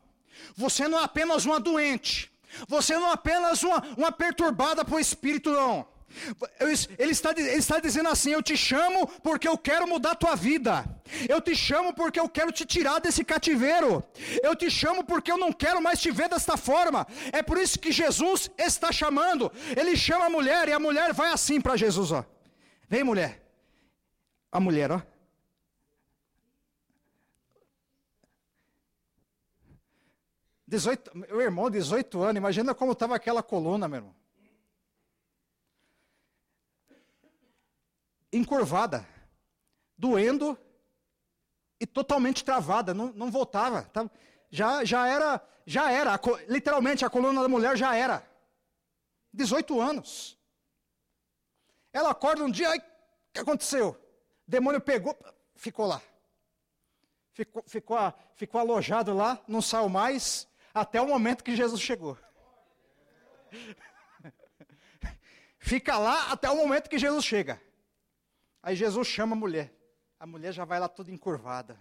você 0.56 0.86
não 0.86 1.00
é 1.00 1.04
apenas 1.04 1.44
uma 1.44 1.58
doente, 1.58 2.30
você 2.68 2.94
não 2.96 3.08
é 3.08 3.12
apenas 3.12 3.62
uma, 3.64 3.82
uma 3.96 4.12
perturbada 4.12 4.84
por 4.84 5.00
espírito, 5.00 5.50
não. 5.50 5.86
Ele 6.98 7.12
está, 7.12 7.30
ele 7.30 7.50
está 7.50 7.78
dizendo 7.80 8.08
assim: 8.08 8.30
Eu 8.30 8.42
te 8.42 8.56
chamo 8.56 9.06
porque 9.22 9.46
eu 9.46 9.58
quero 9.58 9.88
mudar 9.88 10.12
a 10.12 10.16
tua 10.16 10.34
vida. 10.34 10.84
Eu 11.28 11.40
te 11.40 11.54
chamo 11.54 11.92
porque 11.92 12.18
eu 12.18 12.28
quero 12.28 12.50
te 12.50 12.64
tirar 12.64 13.00
desse 13.00 13.24
cativeiro. 13.24 14.02
Eu 14.42 14.56
te 14.56 14.70
chamo 14.70 15.04
porque 15.04 15.30
eu 15.30 15.38
não 15.38 15.52
quero 15.52 15.80
mais 15.80 16.00
te 16.00 16.10
ver 16.10 16.28
desta 16.28 16.56
forma. 16.56 17.06
É 17.32 17.42
por 17.42 17.58
isso 17.58 17.78
que 17.78 17.92
Jesus 17.92 18.50
está 18.58 18.90
chamando. 18.90 19.52
Ele 19.76 19.96
chama 19.96 20.26
a 20.26 20.30
mulher 20.30 20.68
e 20.68 20.72
a 20.72 20.80
mulher 20.80 21.12
vai 21.12 21.32
assim 21.32 21.60
para 21.60 21.76
Jesus: 21.76 22.10
ó. 22.10 22.24
Vem, 22.88 23.04
mulher. 23.04 23.49
A 24.52 24.60
mulher, 24.60 24.90
ó. 24.90 25.02
Dezoito, 30.66 31.10
meu 31.16 31.40
irmão, 31.40 31.68
18 31.68 32.22
anos, 32.22 32.36
imagina 32.36 32.74
como 32.74 32.92
estava 32.92 33.16
aquela 33.16 33.42
coluna, 33.42 33.88
meu 33.88 33.98
irmão. 33.98 34.20
encurvada, 38.32 39.06
doendo 39.96 40.58
e 41.78 41.86
totalmente 41.86 42.44
travada, 42.44 42.94
não, 42.94 43.12
não 43.12 43.30
voltava. 43.30 43.82
Tá? 43.82 44.08
Já, 44.50 44.84
já 44.84 45.06
era, 45.08 45.40
já 45.66 45.90
era, 45.90 46.18
literalmente 46.48 47.04
a 47.04 47.10
coluna 47.10 47.42
da 47.42 47.48
mulher 47.48 47.76
já 47.76 47.94
era. 47.94 48.26
18 49.32 49.80
anos. 49.80 50.38
Ela 51.92 52.10
acorda 52.10 52.44
um 52.44 52.50
dia, 52.50 52.70
o 52.70 52.82
que 53.32 53.40
aconteceu? 53.40 53.98
Demônio 54.50 54.80
pegou, 54.80 55.16
ficou 55.54 55.86
lá. 55.86 56.02
Ficou, 57.32 57.62
ficou, 57.68 57.96
ficou 58.34 58.60
alojado 58.60 59.14
lá, 59.14 59.40
não 59.46 59.62
saiu 59.62 59.88
mais, 59.88 60.48
até 60.74 61.00
o 61.00 61.06
momento 61.06 61.44
que 61.44 61.54
Jesus 61.54 61.80
chegou. 61.80 62.18
Fica 65.56 65.96
lá 65.98 66.32
até 66.32 66.50
o 66.50 66.56
momento 66.56 66.90
que 66.90 66.98
Jesus 66.98 67.24
chega. 67.24 67.62
Aí 68.60 68.74
Jesus 68.74 69.06
chama 69.06 69.36
a 69.36 69.38
mulher. 69.38 69.72
A 70.18 70.26
mulher 70.26 70.52
já 70.52 70.64
vai 70.64 70.80
lá 70.80 70.88
toda 70.88 71.12
encurvada. 71.12 71.78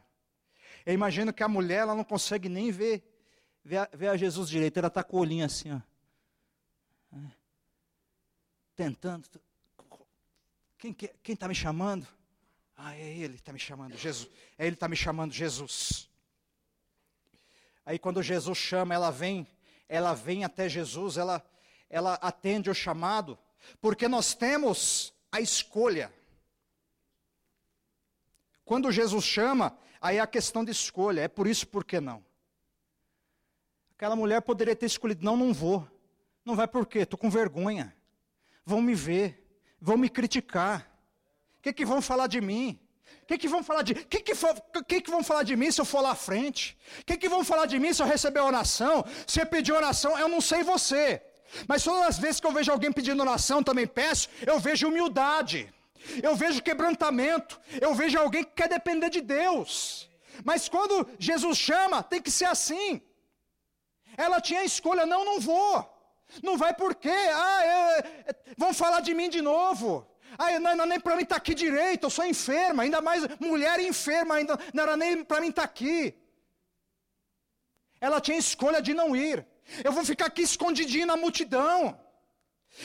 Eu 0.85 0.93
imagino 0.93 1.33
que 1.33 1.41
a 1.41 1.47
mulher 1.47 1.79
ela 1.79 1.95
não 1.95 2.03
consegue 2.03 2.47
nem 2.47 2.69
ver, 2.69 3.03
ver, 3.63 3.77
a, 3.77 3.89
ver 3.91 4.09
a 4.09 4.17
Jesus 4.17 4.47
direito. 4.47 4.77
Ela 4.77 4.89
está 4.89 5.03
com 5.03 5.17
o 5.17 5.21
olhinho 5.21 5.43
assim, 5.43 5.71
ó. 5.73 5.81
Tentando. 8.75 9.27
Quem 10.77 11.33
está 11.33 11.47
me 11.47 11.55
chamando? 11.55 12.18
Ah, 12.81 12.95
é 12.95 13.09
ele 13.09 13.33
que 13.33 13.41
está 13.41 13.51
me 13.51 13.59
chamando, 13.59 13.97
Jesus. 13.97 14.29
É 14.57 14.63
ele 14.63 14.71
que 14.71 14.77
está 14.77 14.87
me 14.87 14.95
chamando, 14.95 15.33
Jesus. 15.33 16.09
Aí 17.85 17.99
quando 17.99 18.23
Jesus 18.23 18.57
chama, 18.57 18.93
ela 18.95 19.11
vem, 19.11 19.45
ela 19.89 20.13
vem 20.13 20.45
até 20.45 20.69
Jesus, 20.69 21.17
ela, 21.17 21.45
ela 21.89 22.13
atende 22.21 22.69
o 22.69 22.73
chamado, 22.73 23.37
porque 23.81 24.07
nós 24.07 24.33
temos 24.33 25.13
a 25.29 25.41
escolha. 25.41 26.13
Quando 28.63 28.89
Jesus 28.93 29.25
chama, 29.25 29.77
aí 29.99 30.15
é 30.15 30.21
a 30.21 30.27
questão 30.27 30.63
de 30.63 30.71
escolha. 30.71 31.19
É 31.19 31.27
por 31.27 31.47
isso, 31.47 31.67
por 31.67 31.83
que 31.83 31.99
não? 31.99 32.23
Aquela 33.93 34.15
mulher 34.15 34.41
poderia 34.41 34.73
ter 34.75 34.85
escolhido: 34.85 35.25
não, 35.25 35.35
não 35.35 35.53
vou. 35.53 35.85
Não 36.45 36.55
vai 36.55 36.65
por 36.67 36.85
quê? 36.85 36.99
Estou 36.99 37.19
com 37.19 37.29
vergonha. 37.29 37.93
Vão 38.65 38.81
me 38.81 38.95
ver, 38.95 39.45
vão 39.81 39.97
me 39.97 40.09
criticar. 40.09 40.88
O 41.59 41.61
que, 41.63 41.73
que 41.73 41.85
vão 41.85 42.01
falar 42.01 42.27
de 42.27 42.41
mim? 42.41 42.79
O 43.23 43.25
que, 43.27 43.37
que 43.37 43.47
vão 43.47 43.63
falar 43.63 43.83
de 43.83 43.93
que 43.93 44.19
que, 44.19 44.33
que, 44.87 45.01
que 45.01 45.11
vão 45.11 45.23
falar 45.23 45.43
de 45.43 45.55
mim 45.55 45.71
se 45.71 45.79
eu 45.79 45.85
for 45.85 46.01
lá 46.01 46.11
à 46.11 46.15
frente? 46.15 46.77
O 47.01 47.05
que, 47.05 47.17
que 47.17 47.29
vão 47.29 47.43
falar 47.43 47.65
de 47.65 47.77
mim 47.77 47.93
se 47.93 48.01
eu 48.01 48.07
receber 48.07 48.39
oração? 48.39 49.05
Se 49.27 49.39
eu 49.41 49.45
pedir 49.45 49.71
oração, 49.71 50.17
eu 50.17 50.27
não 50.27 50.41
sei 50.41 50.63
você. 50.63 51.21
Mas 51.67 51.83
todas 51.83 52.07
as 52.07 52.17
vezes 52.17 52.39
que 52.39 52.47
eu 52.47 52.51
vejo 52.51 52.71
alguém 52.71 52.91
pedindo 52.91 53.21
oração, 53.21 53.61
também 53.61 53.85
peço, 53.85 54.29
eu 54.45 54.59
vejo 54.59 54.87
humildade 54.87 55.71
eu 56.23 56.35
vejo 56.35 56.61
quebrantamento, 56.61 57.59
eu 57.81 57.93
vejo 57.93 58.17
alguém 58.17 58.43
que 58.43 58.51
quer 58.51 58.69
depender 58.69 59.09
de 59.09 59.21
Deus. 59.21 60.09
Mas 60.43 60.69
quando 60.69 61.07
Jesus 61.17 61.57
chama, 61.57 62.01
tem 62.01 62.21
que 62.21 62.31
ser 62.31 62.45
assim. 62.45 63.01
Ela 64.17 64.41
tinha 64.41 64.61
a 64.61 64.65
escolha, 64.65 65.05
não, 65.05 65.23
não 65.25 65.39
vou. 65.39 65.73
Não 66.43 66.57
vai 66.57 66.73
por 66.73 66.95
quê? 66.95 67.09
Ah, 67.33 67.65
é, 67.65 67.99
é, 67.99 68.35
vão 68.57 68.73
falar 68.73 69.01
de 69.01 69.13
mim 69.13 69.29
de 69.29 69.41
novo. 69.41 70.07
Ah, 70.37 70.59
não, 70.59 70.75
não 70.75 70.85
nem 70.85 70.99
para 70.99 71.15
mim 71.15 71.23
estar 71.23 71.35
tá 71.35 71.41
aqui 71.41 71.53
direito, 71.53 72.05
eu 72.05 72.09
sou 72.09 72.25
enferma, 72.25 72.83
ainda 72.83 73.01
mais 73.01 73.23
mulher 73.39 73.79
enferma, 73.79 74.35
ainda 74.35 74.57
não 74.73 74.83
era 74.83 74.95
nem 74.95 75.23
para 75.23 75.41
mim 75.41 75.49
estar 75.49 75.63
tá 75.63 75.67
aqui. 75.67 76.13
Ela 77.99 78.21
tinha 78.21 78.37
escolha 78.37 78.81
de 78.81 78.93
não 78.93 79.15
ir. 79.15 79.45
Eu 79.83 79.91
vou 79.91 80.03
ficar 80.03 80.27
aqui 80.27 80.41
escondidinho 80.41 81.05
na 81.05 81.17
multidão. 81.17 81.99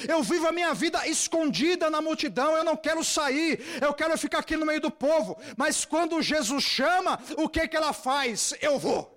Eu 0.09 0.22
vivo 0.22 0.46
a 0.48 0.52
minha 0.52 0.72
vida 0.74 1.07
escondida 1.07 1.90
na 1.90 2.00
multidão, 2.00 2.57
eu 2.57 2.64
não 2.64 2.76
quero 2.76 3.04
sair, 3.04 3.61
eu 3.80 3.92
quero 3.94 4.16
ficar 4.18 4.38
aqui 4.38 4.57
no 4.57 4.66
meio 4.66 4.80
do 4.80 4.90
povo. 4.90 5.38
Mas 5.57 5.85
quando 5.85 6.22
Jesus 6.22 6.64
chama, 6.64 7.20
o 7.37 7.48
que 7.48 7.68
que 7.68 7.76
ela 7.76 7.92
faz? 7.92 8.54
Eu 8.61 8.78
vou. 8.78 9.11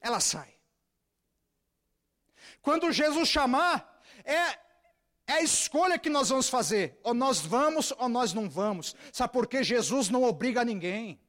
Ela 0.00 0.20
sai. 0.20 0.54
Quando 2.60 2.92
Jesus 2.92 3.28
chamar, 3.28 4.02
é, 4.24 4.58
é 5.26 5.34
a 5.34 5.42
escolha 5.42 5.98
que 5.98 6.08
nós 6.08 6.28
vamos 6.28 6.48
fazer. 6.48 6.98
Ou 7.02 7.12
nós 7.12 7.40
vamos 7.40 7.92
ou 7.98 8.08
nós 8.08 8.32
não 8.32 8.48
vamos. 8.48 8.94
Sabe 9.12 9.32
por 9.32 9.46
quê? 9.46 9.62
Jesus 9.62 10.08
não 10.08 10.22
obriga 10.22 10.64
ninguém. 10.64 11.20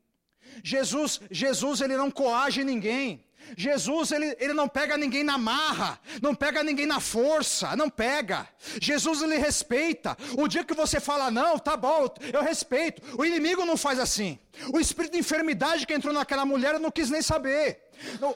Jesus, 0.63 1.19
Jesus 1.29 1.81
ele 1.81 1.97
não 1.97 2.11
coage 2.11 2.63
ninguém. 2.63 3.26
Jesus, 3.55 4.11
ele, 4.11 4.35
ele 4.39 4.53
não 4.53 4.67
pega 4.67 4.97
ninguém 4.97 5.23
na 5.23 5.37
marra, 5.37 5.99
não 6.21 6.35
pega 6.35 6.63
ninguém 6.63 6.85
na 6.85 6.99
força, 6.99 7.75
não 7.75 7.89
pega. 7.89 8.47
Jesus, 8.81 9.21
ele 9.21 9.37
respeita. 9.37 10.17
O 10.37 10.47
dia 10.47 10.63
que 10.63 10.73
você 10.73 10.99
fala, 10.99 11.31
não, 11.31 11.57
tá 11.57 11.77
bom, 11.77 12.07
eu 12.33 12.41
respeito. 12.43 13.01
O 13.17 13.25
inimigo 13.25 13.65
não 13.65 13.77
faz 13.77 13.99
assim. 13.99 14.39
O 14.73 14.79
espírito 14.79 15.13
de 15.13 15.19
enfermidade 15.19 15.85
que 15.85 15.93
entrou 15.93 16.13
naquela 16.13 16.45
mulher, 16.45 16.79
não 16.79 16.91
quis 16.91 17.09
nem 17.09 17.21
saber. 17.21 17.79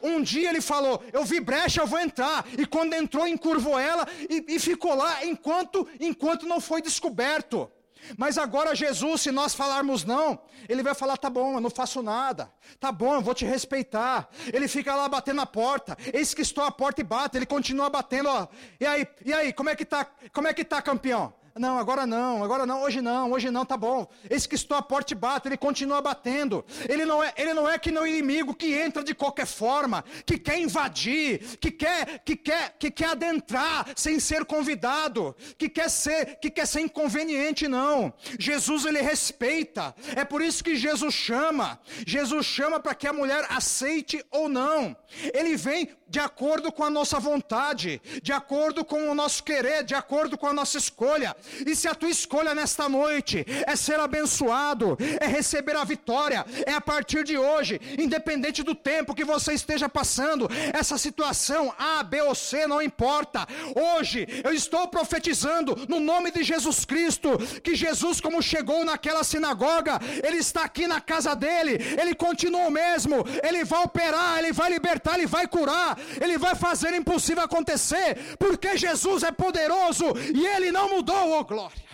Um 0.02 0.22
dia 0.22 0.50
ele 0.50 0.62
falou, 0.62 1.04
eu 1.12 1.24
vi 1.24 1.40
brecha, 1.40 1.82
eu 1.82 1.88
vou 1.88 2.00
entrar. 2.00 2.46
E 2.58 2.66
quando 2.66 2.94
entrou, 2.94 3.28
encurvou 3.28 3.78
ela 3.78 4.08
e, 4.30 4.56
e 4.56 4.60
ficou 4.60 4.96
lá 4.96 5.26
enquanto, 5.26 5.88
enquanto 6.00 6.46
não 6.46 6.60
foi 6.60 6.82
descoberto. 6.82 7.70
Mas 8.18 8.38
agora 8.38 8.76
Jesus, 8.76 9.22
se 9.22 9.32
nós 9.32 9.54
falarmos 9.54 10.04
não, 10.04 10.40
ele 10.68 10.84
vai 10.84 10.94
falar: 10.94 11.18
tá 11.18 11.30
bom, 11.30 11.56
eu 11.56 11.62
não 11.62 11.70
faço 11.70 12.02
nada. 12.02 12.52
Tá 12.80 12.92
bom, 12.92 13.16
eu 13.16 13.22
vou 13.22 13.34
te 13.34 13.46
respeitar. 13.46 14.30
Ele 14.52 14.68
fica 14.68 14.96
lá 14.96 15.08
batendo 15.08 15.38
na 15.38 15.46
porta. 15.46 15.98
Eis 16.14 16.34
que 16.34 16.42
estou 16.42 16.64
à 16.64 16.72
porta 16.72 17.02
e 17.02 17.04
bate. 17.04 17.38
Ele 17.38 17.46
continua 17.46 17.90
batendo. 17.90 18.30
Ó. 18.30 18.48
E 18.80 18.86
aí, 18.86 19.08
e 19.26 19.34
aí, 19.34 19.54
como 19.54 19.70
é 19.70 19.76
que 19.76 19.86
tá? 19.86 20.06
Como 20.34 20.48
é 20.48 20.54
que 20.54 20.64
tá, 20.64 20.82
campeão? 20.82 21.34
Não, 21.56 21.78
agora 21.78 22.06
não, 22.06 22.44
agora 22.44 22.66
não, 22.66 22.82
hoje 22.82 23.02
não, 23.02 23.32
hoje 23.32 23.52
não, 23.52 23.66
tá 23.66 23.76
bom. 23.76 24.08
Esse 24.30 24.48
que 24.48 24.56
estou 24.56 24.78
a 24.78 24.82
porta 24.82 25.14
e 25.14 25.16
bate, 25.16 25.48
ele 25.48 25.58
continua 25.58 26.02
batendo. 26.02 26.66
Ele 26.88 27.06
não 27.06 27.24
é, 27.24 27.34
ele 27.38 27.54
não 27.54 27.70
é 27.70 27.78
que 27.78 27.92
não 27.92 28.08
inimigo 28.08 28.54
que 28.54 28.74
entra 28.74 29.04
de 29.04 29.14
qualquer 29.14 29.46
forma, 29.46 30.04
que 30.26 30.38
quer 30.38 30.60
invadir, 30.60 31.58
que 31.58 31.72
quer, 31.72 32.20
que 32.20 32.36
quer, 32.36 32.76
que 32.80 32.90
quer 32.90 33.10
adentrar 33.10 33.88
sem 33.96 34.20
ser 34.20 34.46
convidado, 34.46 35.36
que 35.58 35.68
quer 35.68 35.90
ser, 35.90 36.38
que 36.40 36.50
quer 36.50 36.66
ser 36.66 36.82
inconveniente 36.82 37.68
não. 37.68 38.14
Jesus 38.40 38.86
ele 38.86 39.02
respeita. 39.02 39.94
É 40.16 40.24
por 40.24 40.42
isso 40.42 40.64
que 40.64 40.76
Jesus 40.76 41.14
chama. 41.14 41.80
Jesus 42.06 42.46
chama 42.46 42.80
para 42.80 42.96
que 42.96 43.08
a 43.08 43.14
mulher 43.14 43.46
aceite 43.50 44.24
ou 44.32 44.48
não. 44.48 44.96
Ele 45.34 45.56
vem 45.56 45.90
de 46.12 46.20
acordo 46.20 46.74
com 46.74 46.84
a 46.84 46.90
nossa 46.90 47.20
vontade, 47.20 48.02
de 48.22 48.34
acordo 48.34 48.84
com 48.84 49.10
o 49.10 49.16
nosso 49.16 49.42
querer, 49.44 49.82
de 49.86 49.96
acordo 49.96 50.38
com 50.38 50.46
a 50.46 50.52
nossa 50.54 50.78
escolha. 50.78 51.34
E 51.66 51.74
se 51.74 51.88
a 51.88 51.96
tua 51.96 52.10
escolha 52.10 52.54
nesta 52.54 52.90
noite 52.90 53.46
é 53.66 53.76
ser 53.78 53.98
abençoado, 53.98 54.98
é 55.22 55.26
receber 55.26 55.78
a 55.78 55.86
vitória, 55.86 56.46
é 56.66 56.74
a 56.74 56.82
partir 56.82 57.24
de 57.24 57.38
hoje, 57.38 57.80
independente 57.98 58.62
do 58.62 58.76
tempo 58.76 59.16
que 59.16 59.24
você 59.24 59.54
esteja 59.54 59.88
passando, 59.88 60.50
essa 60.74 60.98
situação 60.98 61.74
A, 61.80 62.04
B 62.04 62.22
ou 62.22 62.36
C 62.36 62.68
não 62.68 62.82
importa. 62.82 63.48
Hoje 63.74 64.28
eu 64.44 64.54
estou 64.54 64.90
profetizando 64.90 65.78
no 65.88 66.02
nome 66.02 66.30
de 66.30 66.44
Jesus 66.44 66.84
Cristo 66.84 67.38
que 67.64 67.74
Jesus, 67.74 68.20
como 68.20 68.42
chegou 68.42 68.84
naquela 68.84 69.24
sinagoga, 69.24 69.98
ele 70.22 70.38
está 70.38 70.66
aqui 70.66 70.88
na 70.88 71.00
casa 71.00 71.34
dele, 71.34 71.78
ele 71.98 72.14
continua 72.14 72.68
o 72.68 72.72
mesmo, 72.72 73.24
ele 73.42 73.64
vai 73.64 73.82
operar, 73.86 74.40
ele 74.40 74.52
vai 74.52 74.70
libertar, 74.70 75.18
ele 75.18 75.26
vai 75.26 75.48
curar, 75.48 76.01
ele 76.22 76.38
vai 76.38 76.56
fazer 76.56 76.94
o 76.94 76.96
impossível 76.96 77.44
acontecer, 77.44 78.38
porque 78.38 78.78
Jesus 78.78 79.24
é 79.24 79.32
poderoso 79.32 80.06
e 80.34 80.46
ele 80.46 80.72
não 80.72 80.90
mudou, 80.90 81.40
oh 81.40 81.44
glória. 81.44 81.90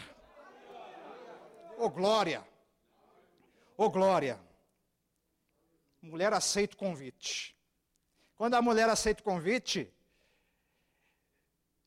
Oh 1.78 1.89
glória. 1.89 2.48
Oh 3.78 3.89
glória. 3.89 4.39
Mulher 6.02 6.34
aceita 6.34 6.76
o 6.76 6.78
convite. 6.78 7.56
Quando 8.36 8.56
a 8.56 8.62
mulher 8.62 8.89
aceita 8.89 9.22
o 9.22 9.24
convite, 9.24 9.91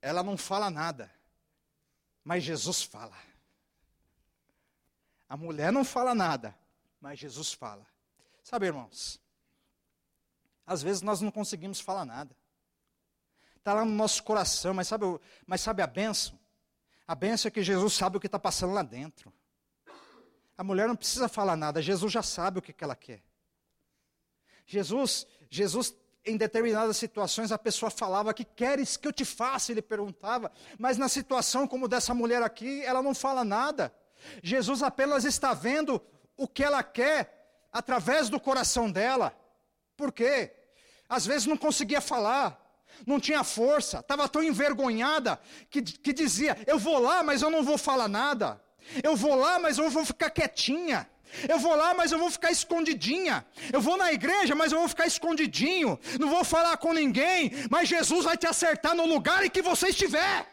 ela 0.02 0.22
não 0.22 0.36
fala 0.36 0.70
nada, 0.70 1.10
mas 2.24 2.42
Jesus 2.42 2.82
fala. 2.82 3.16
A 5.28 5.36
mulher 5.36 5.72
não 5.72 5.84
fala 5.84 6.14
nada, 6.14 6.56
mas 7.00 7.18
Jesus 7.18 7.52
fala. 7.52 7.86
Sabe, 8.42 8.66
irmãos, 8.66 9.20
às 10.70 10.84
vezes 10.84 11.02
nós 11.02 11.20
não 11.20 11.32
conseguimos 11.32 11.80
falar 11.80 12.04
nada. 12.04 12.34
Está 13.56 13.74
lá 13.74 13.84
no 13.84 13.90
nosso 13.90 14.22
coração, 14.22 14.72
mas 14.72 14.86
sabe, 14.86 15.04
mas 15.44 15.60
sabe 15.60 15.82
a 15.82 15.86
benção? 15.86 16.38
A 17.08 17.14
benção 17.16 17.48
é 17.48 17.50
que 17.50 17.60
Jesus 17.60 17.92
sabe 17.92 18.16
o 18.16 18.20
que 18.20 18.28
está 18.28 18.38
passando 18.38 18.72
lá 18.72 18.84
dentro. 18.84 19.32
A 20.56 20.62
mulher 20.62 20.86
não 20.86 20.94
precisa 20.94 21.28
falar 21.28 21.56
nada, 21.56 21.82
Jesus 21.82 22.12
já 22.12 22.22
sabe 22.22 22.60
o 22.60 22.62
que, 22.62 22.72
que 22.72 22.84
ela 22.84 22.94
quer. 22.94 23.20
Jesus, 24.64 25.26
Jesus, 25.50 25.92
em 26.24 26.36
determinadas 26.36 26.96
situações, 26.96 27.50
a 27.50 27.58
pessoa 27.58 27.90
falava: 27.90 28.32
Que 28.32 28.44
queres 28.44 28.96
que 28.96 29.08
eu 29.08 29.12
te 29.12 29.24
faça? 29.24 29.72
Ele 29.72 29.82
perguntava. 29.82 30.52
Mas 30.78 30.96
na 30.96 31.08
situação 31.08 31.66
como 31.66 31.88
dessa 31.88 32.14
mulher 32.14 32.44
aqui, 32.44 32.84
ela 32.84 33.02
não 33.02 33.12
fala 33.12 33.42
nada. 33.42 33.92
Jesus 34.40 34.84
apenas 34.84 35.24
está 35.24 35.52
vendo 35.52 36.00
o 36.36 36.46
que 36.46 36.62
ela 36.62 36.84
quer 36.84 37.66
através 37.72 38.28
do 38.28 38.38
coração 38.38 38.88
dela. 38.88 39.36
Por 39.96 40.12
quê? 40.12 40.59
Às 41.10 41.26
vezes 41.26 41.46
não 41.46 41.56
conseguia 41.56 42.00
falar, 42.00 42.48
não 43.04 43.18
tinha 43.18 43.42
força, 43.42 43.98
estava 43.98 44.28
tão 44.28 44.42
envergonhada 44.44 45.40
que, 45.68 45.82
que 45.82 46.12
dizia: 46.12 46.56
Eu 46.68 46.78
vou 46.78 47.00
lá, 47.00 47.24
mas 47.24 47.42
eu 47.42 47.50
não 47.50 47.64
vou 47.64 47.76
falar 47.76 48.06
nada. 48.06 48.62
Eu 49.02 49.16
vou 49.16 49.34
lá, 49.34 49.58
mas 49.58 49.76
eu 49.76 49.90
vou 49.90 50.04
ficar 50.04 50.30
quietinha. 50.30 51.08
Eu 51.48 51.58
vou 51.58 51.74
lá, 51.74 51.94
mas 51.94 52.12
eu 52.12 52.18
vou 52.18 52.30
ficar 52.30 52.50
escondidinha. 52.50 53.44
Eu 53.72 53.80
vou 53.80 53.96
na 53.96 54.12
igreja, 54.12 54.54
mas 54.54 54.70
eu 54.72 54.78
vou 54.78 54.88
ficar 54.88 55.06
escondidinho. 55.06 55.98
Não 56.18 56.28
vou 56.28 56.44
falar 56.44 56.76
com 56.76 56.92
ninguém, 56.92 57.52
mas 57.68 57.88
Jesus 57.88 58.24
vai 58.24 58.36
te 58.36 58.46
acertar 58.46 58.94
no 58.94 59.06
lugar 59.06 59.44
em 59.44 59.50
que 59.50 59.62
você 59.62 59.88
estiver. 59.88 60.46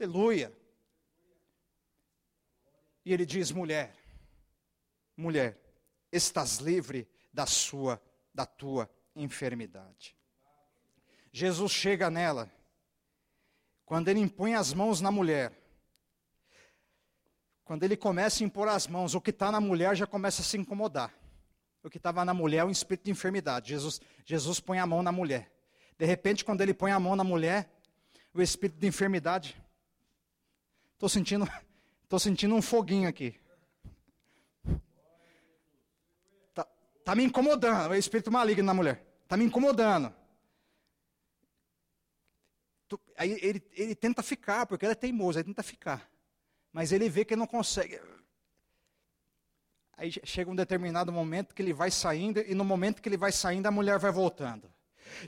Aleluia. 0.00 0.52
E 3.04 3.12
ele 3.12 3.26
diz: 3.26 3.50
mulher, 3.50 3.94
mulher, 5.16 5.56
estás 6.12 6.58
livre 6.58 7.08
da 7.32 7.46
sua, 7.46 8.02
da 8.34 8.46
tua 8.46 8.90
enfermidade. 9.14 10.16
Jesus 11.32 11.72
chega 11.72 12.10
nela, 12.10 12.50
quando 13.84 14.08
ele 14.08 14.20
impõe 14.20 14.54
as 14.54 14.72
mãos 14.72 15.00
na 15.00 15.10
mulher, 15.10 15.52
quando 17.64 17.82
ele 17.82 17.96
começa 17.96 18.42
a 18.42 18.46
impor 18.46 18.68
as 18.68 18.86
mãos, 18.86 19.14
o 19.14 19.20
que 19.20 19.30
está 19.30 19.52
na 19.52 19.60
mulher 19.60 19.94
já 19.94 20.06
começa 20.06 20.40
a 20.40 20.44
se 20.44 20.56
incomodar. 20.56 21.14
O 21.82 21.90
que 21.90 21.98
estava 21.98 22.24
na 22.24 22.34
mulher 22.34 22.58
é 22.58 22.64
um 22.64 22.70
espírito 22.70 23.04
de 23.04 23.10
enfermidade. 23.10 23.70
Jesus, 23.70 24.00
Jesus 24.24 24.58
põe 24.58 24.78
a 24.78 24.86
mão 24.86 25.02
na 25.02 25.12
mulher. 25.12 25.52
De 25.98 26.04
repente, 26.04 26.44
quando 26.44 26.60
ele 26.60 26.74
põe 26.74 26.90
a 26.90 26.98
mão 26.98 27.14
na 27.14 27.24
mulher, 27.24 27.70
o 28.34 28.42
espírito 28.42 28.78
de 28.78 28.86
enfermidade 28.86 29.60
Estou 30.98 31.08
sentindo, 31.08 31.48
sentindo 32.18 32.56
um 32.56 32.60
foguinho 32.60 33.08
aqui. 33.08 33.36
Tá, 37.08 37.14
me 37.14 37.24
incomodando. 37.24 37.92
O 37.92 37.94
espírito 37.94 38.30
maligno 38.30 38.64
na 38.64 38.74
mulher. 38.74 39.02
Tá 39.26 39.34
me 39.34 39.42
incomodando. 39.42 40.12
Aí 43.16 43.38
ele, 43.40 43.62
ele 43.72 43.94
tenta 43.94 44.22
ficar, 44.22 44.66
porque 44.66 44.84
ele 44.84 44.92
é 44.92 44.94
teimoso, 44.94 45.38
ele 45.38 45.46
tenta 45.46 45.62
ficar. 45.62 46.06
Mas 46.70 46.92
ele 46.92 47.08
vê 47.08 47.24
que 47.24 47.34
não 47.34 47.46
consegue. 47.46 47.98
Aí 49.96 50.12
chega 50.22 50.50
um 50.50 50.54
determinado 50.54 51.10
momento 51.10 51.54
que 51.54 51.62
ele 51.62 51.72
vai 51.72 51.90
saindo, 51.90 52.40
e 52.40 52.54
no 52.54 52.62
momento 52.62 53.00
que 53.00 53.08
ele 53.08 53.16
vai 53.16 53.32
saindo, 53.32 53.66
a 53.66 53.70
mulher 53.70 53.98
vai 53.98 54.12
voltando. 54.12 54.70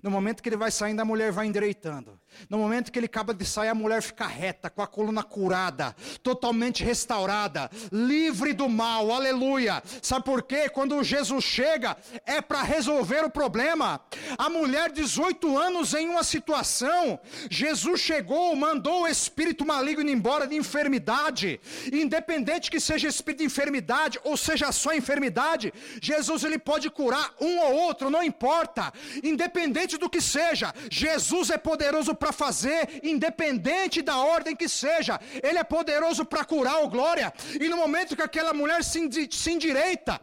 No 0.03 0.11
momento 0.11 0.43
que 0.43 0.49
ele 0.49 0.57
vai 0.57 0.71
saindo, 0.71 1.01
a 1.01 1.05
mulher 1.05 1.33
vai 1.33 1.47
endireitando. 1.47 2.19
No 2.49 2.59
momento 2.59 2.91
que 2.91 2.99
ele 2.99 3.07
acaba 3.07 3.35
de 3.35 3.45
sair, 3.45 3.69
a 3.69 3.75
mulher 3.75 4.03
fica 4.03 4.27
reta, 4.27 4.71
com 4.71 4.83
a 4.83 4.87
coluna 4.87 5.23
curada, 5.23 5.95
totalmente 6.23 6.85
restaurada, 6.85 7.71
livre 7.93 8.53
do 8.53 8.69
mal. 8.69 9.11
Aleluia. 9.13 9.83
Sabe 10.03 10.25
por 10.25 10.43
quê? 10.43 10.69
Quando 10.69 11.03
Jesus 11.03 11.45
chega, 11.45 11.97
é 12.25 12.41
para 12.41 12.63
resolver 12.63 13.25
o 13.25 13.31
problema. 13.31 14.01
A 14.39 14.49
mulher, 14.49 14.91
18 14.91 15.59
anos 15.59 15.95
em 15.95 16.09
uma 16.09 16.25
situação, 16.25 17.21
Jesus 17.51 18.01
chegou, 18.01 18.55
mandou 18.57 19.03
o 19.03 19.09
espírito 19.09 19.67
maligno 19.67 20.09
embora 20.09 20.47
de 20.47 20.57
enfermidade. 20.57 21.61
Independente 21.93 22.71
que 22.71 22.81
seja 22.81 23.09
espírito 23.09 23.41
de 23.41 23.47
enfermidade 23.47 24.19
ou 24.25 24.37
seja 24.37 24.73
só 24.73 24.93
enfermidade, 24.95 25.73
Jesus 26.01 26.45
ele 26.45 26.59
pode 26.59 26.91
curar 26.91 27.35
um 27.41 27.59
ou 27.59 27.75
outro, 27.75 28.11
não 28.11 28.23
importa. 28.23 28.93
Independente 29.23 29.70
independente 29.71 29.97
do 29.97 30.11
que 30.11 30.21
seja, 30.21 30.75
Jesus 30.91 31.51
é 31.51 31.57
poderoso 31.57 32.15
para 32.15 32.33
fazer, 32.33 33.01
independente 33.05 34.03
da 34.03 34.19
ordem 34.19 34.57
que 34.57 34.69
seja, 34.69 35.19
Ele 35.43 35.59
é 35.59 35.65
poderoso 35.65 36.25
para 36.25 36.45
curar, 36.45 36.83
o 36.83 36.89
glória. 36.89 37.33
E 37.61 37.69
no 37.69 37.77
momento 37.77 38.17
que 38.17 38.23
aquela 38.23 38.53
mulher 38.53 38.83
se, 38.83 39.09
se 39.31 39.51
endireita, 39.53 40.21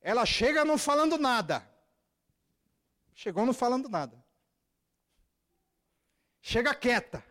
ela 0.00 0.26
chega 0.26 0.64
não 0.64 0.76
falando 0.76 1.16
nada. 1.18 1.66
Chegou 3.14 3.46
não 3.46 3.54
falando 3.54 3.88
nada. 3.88 4.22
Chega 6.40 6.74
quieta. 6.74 7.24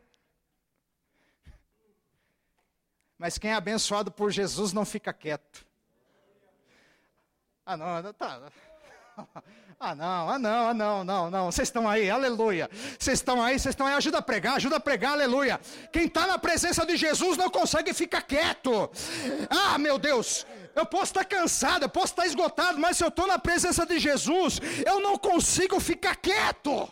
Mas 3.17 3.37
quem 3.37 3.51
é 3.51 3.53
abençoado 3.53 4.11
por 4.11 4.31
Jesus 4.31 4.73
não 4.73 4.83
fica 4.83 5.13
quieto. 5.13 5.65
Ah, 7.63 7.77
não, 7.77 8.13
tá. 8.13 8.51
Ah, 9.83 9.95
não, 9.95 10.29
ah, 10.29 10.37
não, 10.37 10.67
ah, 10.67 10.73
não, 10.75 11.03
não, 11.03 11.31
não. 11.31 11.51
Vocês 11.51 11.67
estão 11.67 11.89
aí, 11.89 12.07
aleluia. 12.07 12.69
Vocês 12.99 13.17
estão 13.17 13.41
aí, 13.41 13.57
vocês 13.57 13.73
estão 13.73 13.87
aí. 13.87 13.95
Ajuda 13.95 14.19
a 14.19 14.21
pregar, 14.21 14.57
ajuda 14.57 14.75
a 14.75 14.79
pregar, 14.79 15.13
aleluia. 15.13 15.59
Quem 15.91 16.05
está 16.05 16.27
na 16.27 16.37
presença 16.37 16.85
de 16.85 16.95
Jesus 16.95 17.35
não 17.35 17.49
consegue 17.49 17.91
ficar 17.91 18.21
quieto. 18.21 18.91
Ah, 19.49 19.79
meu 19.79 19.97
Deus. 19.97 20.45
Eu 20.75 20.85
posso 20.85 21.05
estar 21.05 21.25
cansado, 21.25 21.81
eu 21.81 21.89
posso 21.89 22.13
estar 22.13 22.27
esgotado, 22.27 22.77
mas 22.77 22.97
se 22.97 23.03
eu 23.03 23.07
estou 23.07 23.25
na 23.25 23.39
presença 23.39 23.83
de 23.83 23.97
Jesus, 23.97 24.59
eu 24.85 24.99
não 24.99 25.17
consigo 25.17 25.79
ficar 25.79 26.15
quieto. 26.15 26.87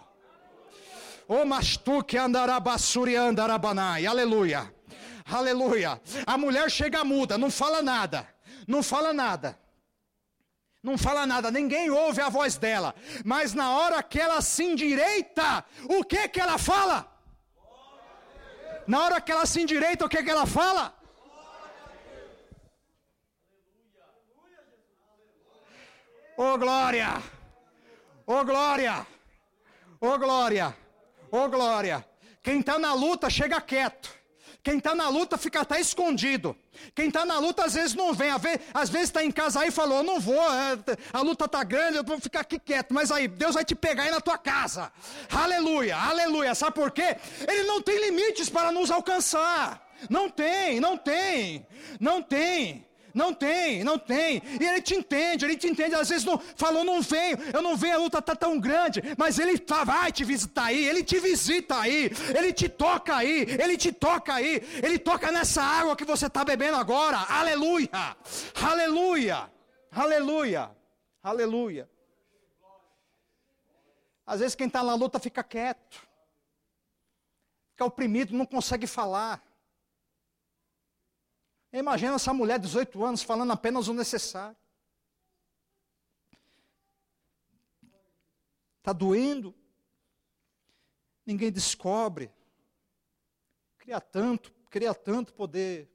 Ô 1.27 1.45
mastu 1.45 2.03
que 2.03 2.17
andarabassuri 2.17 3.15
andarabanai, 3.15 4.07
aleluia, 4.07 4.73
aleluia. 5.31 6.01
A 6.25 6.39
mulher 6.39 6.71
chega 6.71 7.05
muda, 7.05 7.37
não 7.37 7.51
fala 7.51 7.83
nada, 7.83 8.27
não 8.67 8.81
fala 8.81 9.13
nada. 9.13 9.55
Não 10.81 10.97
fala 10.97 11.25
nada, 11.25 11.51
ninguém 11.51 11.89
ouve 11.89 12.21
a 12.21 12.29
voz 12.29 12.55
dela. 12.55 12.95
Mas 13.25 13.53
na 13.53 13.77
hora 13.77 14.01
que 14.01 14.19
ela 14.19 14.41
se 14.41 14.63
endireita, 14.63 15.65
o 15.89 16.03
que 16.03 16.27
que 16.29 16.39
ela 16.39 16.57
fala? 16.57 17.05
Na 18.87 19.03
hora 19.03 19.21
que 19.21 19.31
ela 19.31 19.45
se 19.45 19.61
endireita, 19.61 20.05
o 20.05 20.09
que 20.09 20.23
que 20.23 20.29
ela 20.29 20.45
fala? 20.45 20.95
Oh 26.37 26.57
glória! 26.57 27.21
Oh 28.25 28.45
glória! 28.45 29.05
Oh 29.99 30.17
glória! 30.17 30.75
Oh 31.29 31.49
glória! 31.49 32.07
Quem 32.41 32.61
está 32.61 32.79
na 32.79 32.93
luta 32.93 33.29
chega 33.29 33.59
quieto. 33.59 34.18
Quem 34.61 34.77
está 34.77 34.93
na 34.93 35.07
luta 35.07 35.37
fica 35.37 35.61
até 35.61 35.79
escondido. 35.79 36.55
Quem 36.93 37.07
está 37.07 37.25
na 37.25 37.39
luta 37.39 37.65
às 37.65 37.73
vezes 37.73 37.95
não 37.95 38.13
vem. 38.13 38.29
Às 38.73 38.89
vezes 38.89 39.09
está 39.09 39.23
em 39.23 39.31
casa 39.31 39.61
aí 39.61 39.69
e 39.69 39.71
falou: 39.71 40.03
não 40.03 40.19
vou, 40.19 40.35
é, 40.35 40.77
a 41.13 41.21
luta 41.21 41.45
está 41.45 41.63
grande, 41.63 41.97
eu 41.97 42.03
vou 42.03 42.19
ficar 42.19 42.41
aqui 42.41 42.59
quieto. 42.59 42.93
Mas 42.93 43.11
aí 43.11 43.27
Deus 43.27 43.55
vai 43.55 43.63
te 43.63 43.73
pegar 43.73 44.03
aí 44.03 44.11
na 44.11 44.19
tua 44.19 44.37
casa. 44.37 44.91
Aleluia, 45.31 45.95
aleluia. 45.95 46.53
Sabe 46.53 46.73
por 46.73 46.91
quê? 46.91 47.15
Ele 47.47 47.63
não 47.63 47.81
tem 47.81 47.99
limites 48.05 48.49
para 48.49 48.71
nos 48.71 48.91
alcançar. 48.91 49.87
Não 50.09 50.29
tem, 50.29 50.79
não 50.79 50.97
tem, 50.97 51.65
não 51.99 52.21
tem. 52.21 52.88
Não 53.13 53.33
tem, 53.33 53.83
não 53.83 53.97
tem. 53.97 54.41
E 54.59 54.63
ele 54.63 54.81
te 54.81 54.95
entende, 54.95 55.45
ele 55.45 55.57
te 55.57 55.67
entende. 55.67 55.95
Às 55.95 56.09
vezes 56.09 56.25
não, 56.25 56.37
falou, 56.37 56.83
não 56.83 57.01
venho, 57.01 57.37
eu 57.53 57.61
não 57.61 57.75
venho, 57.75 57.95
a 57.95 57.97
luta 57.97 58.19
está 58.19 58.35
tão 58.35 58.59
grande. 58.59 59.01
Mas 59.17 59.39
ele 59.39 59.57
tá, 59.57 59.83
vai 59.83 60.11
te 60.11 60.23
visitar 60.23 60.65
aí, 60.65 60.85
ele 60.85 61.03
te 61.03 61.19
visita 61.19 61.79
aí, 61.79 62.11
ele 62.37 62.53
te 62.53 62.69
toca 62.69 63.15
aí, 63.15 63.47
ele 63.61 63.77
te 63.77 63.91
toca 63.91 64.33
aí, 64.33 64.61
ele 64.83 64.99
toca 64.99 65.31
nessa 65.31 65.61
água 65.61 65.95
que 65.95 66.05
você 66.05 66.27
está 66.27 66.43
bebendo 66.43 66.77
agora. 66.77 67.17
Aleluia, 67.17 67.89
aleluia, 68.61 69.51
aleluia, 69.91 70.71
aleluia. 71.23 71.89
Às 74.25 74.41
vezes 74.41 74.55
quem 74.55 74.67
está 74.67 74.83
na 74.83 74.93
luta 74.93 75.17
fica 75.17 75.43
quieto, 75.43 76.07
fica 77.71 77.85
oprimido, 77.85 78.37
não 78.37 78.45
consegue 78.45 78.85
falar. 78.85 79.48
Imagina 81.71 82.15
essa 82.15 82.33
mulher 82.33 82.57
de 82.57 82.65
18 82.65 83.03
anos 83.03 83.21
falando 83.21 83.51
apenas 83.51 83.87
o 83.87 83.93
necessário. 83.93 84.57
Está 88.79 88.91
doendo. 88.91 89.53
Ninguém 91.25 91.51
descobre. 91.51 92.33
Queria 93.77 94.01
tanto, 94.01 94.51
queria 94.71 94.95
tanto 94.95 95.31
poder 95.33 95.87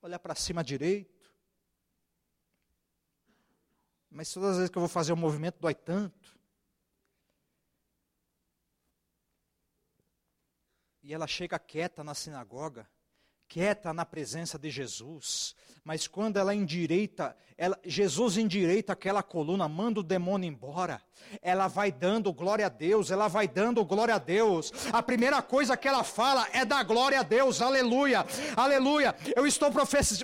olhar 0.00 0.20
para 0.20 0.36
cima 0.36 0.62
direito. 0.62 1.28
Mas 4.08 4.32
todas 4.32 4.50
as 4.50 4.56
vezes 4.58 4.70
que 4.70 4.78
eu 4.78 4.82
vou 4.82 4.88
fazer 4.88 5.12
o 5.12 5.16
um 5.16 5.18
movimento, 5.18 5.58
dói 5.58 5.74
tanto. 5.74 6.38
E 11.02 11.12
ela 11.12 11.26
chega 11.26 11.58
quieta 11.58 12.04
na 12.04 12.14
sinagoga 12.14 12.88
quieta 13.48 13.92
na 13.94 14.04
presença 14.04 14.58
de 14.58 14.70
Jesus, 14.70 15.54
mas 15.88 16.06
quando 16.06 16.36
ela 16.36 16.54
endireita, 16.54 17.34
ela, 17.56 17.78
Jesus 17.82 18.36
endireita 18.36 18.92
aquela 18.92 19.22
coluna, 19.22 19.66
manda 19.66 20.00
o 20.00 20.02
demônio 20.02 20.46
embora. 20.46 21.00
Ela 21.40 21.66
vai 21.66 21.90
dando 21.90 22.32
glória 22.32 22.66
a 22.66 22.68
Deus, 22.68 23.10
ela 23.10 23.26
vai 23.26 23.48
dando 23.48 23.84
glória 23.84 24.14
a 24.14 24.18
Deus. 24.18 24.70
A 24.92 25.02
primeira 25.02 25.40
coisa 25.40 25.76
que 25.76 25.88
ela 25.88 26.04
fala 26.04 26.46
é 26.52 26.64
da 26.64 26.82
glória 26.82 27.20
a 27.20 27.22
Deus, 27.22 27.62
aleluia, 27.62 28.24
aleluia. 28.54 29.16
Eu 29.34 29.46
estou 29.46 29.70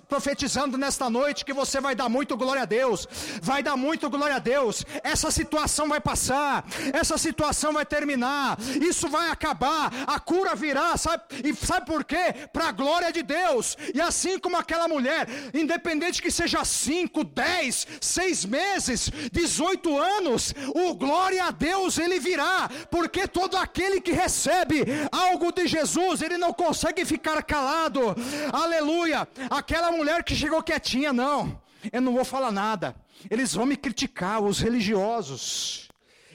profetizando 0.06 0.76
nesta 0.76 1.08
noite 1.08 1.46
que 1.46 1.52
você 1.52 1.80
vai 1.80 1.94
dar 1.94 2.10
muito 2.10 2.36
glória 2.36 2.62
a 2.62 2.66
Deus, 2.66 3.08
vai 3.42 3.62
dar 3.62 3.76
muito 3.76 4.10
glória 4.10 4.36
a 4.36 4.40
Deus. 4.40 4.84
Essa 5.02 5.30
situação 5.30 5.88
vai 5.88 6.00
passar, 6.00 6.64
essa 6.92 7.16
situação 7.16 7.72
vai 7.72 7.86
terminar, 7.86 8.58
isso 8.82 9.08
vai 9.08 9.30
acabar, 9.30 9.90
a 10.06 10.20
cura 10.20 10.54
virá, 10.54 10.96
sabe? 10.98 11.22
E 11.42 11.54
sabe 11.54 11.86
por 11.86 12.04
quê? 12.04 12.34
Para 12.52 12.68
a 12.68 12.72
glória 12.72 13.10
de 13.14 13.22
Deus. 13.22 13.76
E 13.94 14.00
assim 14.00 14.38
como 14.38 14.56
aquela 14.56 14.86
mulher, 14.86 15.26
independente 15.54 16.20
que 16.20 16.30
seja 16.30 16.64
5, 16.64 17.24
10, 17.24 17.86
6 18.00 18.44
meses, 18.44 19.10
18 19.32 19.98
anos, 19.98 20.54
o 20.74 20.94
glória 20.94 21.44
a 21.44 21.50
Deus 21.50 21.98
ele 21.98 22.18
virá, 22.18 22.68
porque 22.90 23.26
todo 23.26 23.56
aquele 23.56 24.00
que 24.00 24.12
recebe 24.12 24.84
algo 25.10 25.52
de 25.52 25.66
Jesus, 25.66 26.20
ele 26.20 26.36
não 26.36 26.52
consegue 26.52 27.04
ficar 27.04 27.42
calado. 27.42 28.14
Aleluia! 28.52 29.26
Aquela 29.48 29.90
mulher 29.92 30.22
que 30.24 30.34
chegou 30.34 30.62
quietinha, 30.62 31.12
não. 31.12 31.62
Eu 31.92 32.00
não 32.00 32.14
vou 32.14 32.24
falar 32.24 32.50
nada. 32.50 32.94
Eles 33.30 33.54
vão 33.54 33.66
me 33.66 33.76
criticar, 33.76 34.42
os 34.42 34.58
religiosos. 34.58 35.88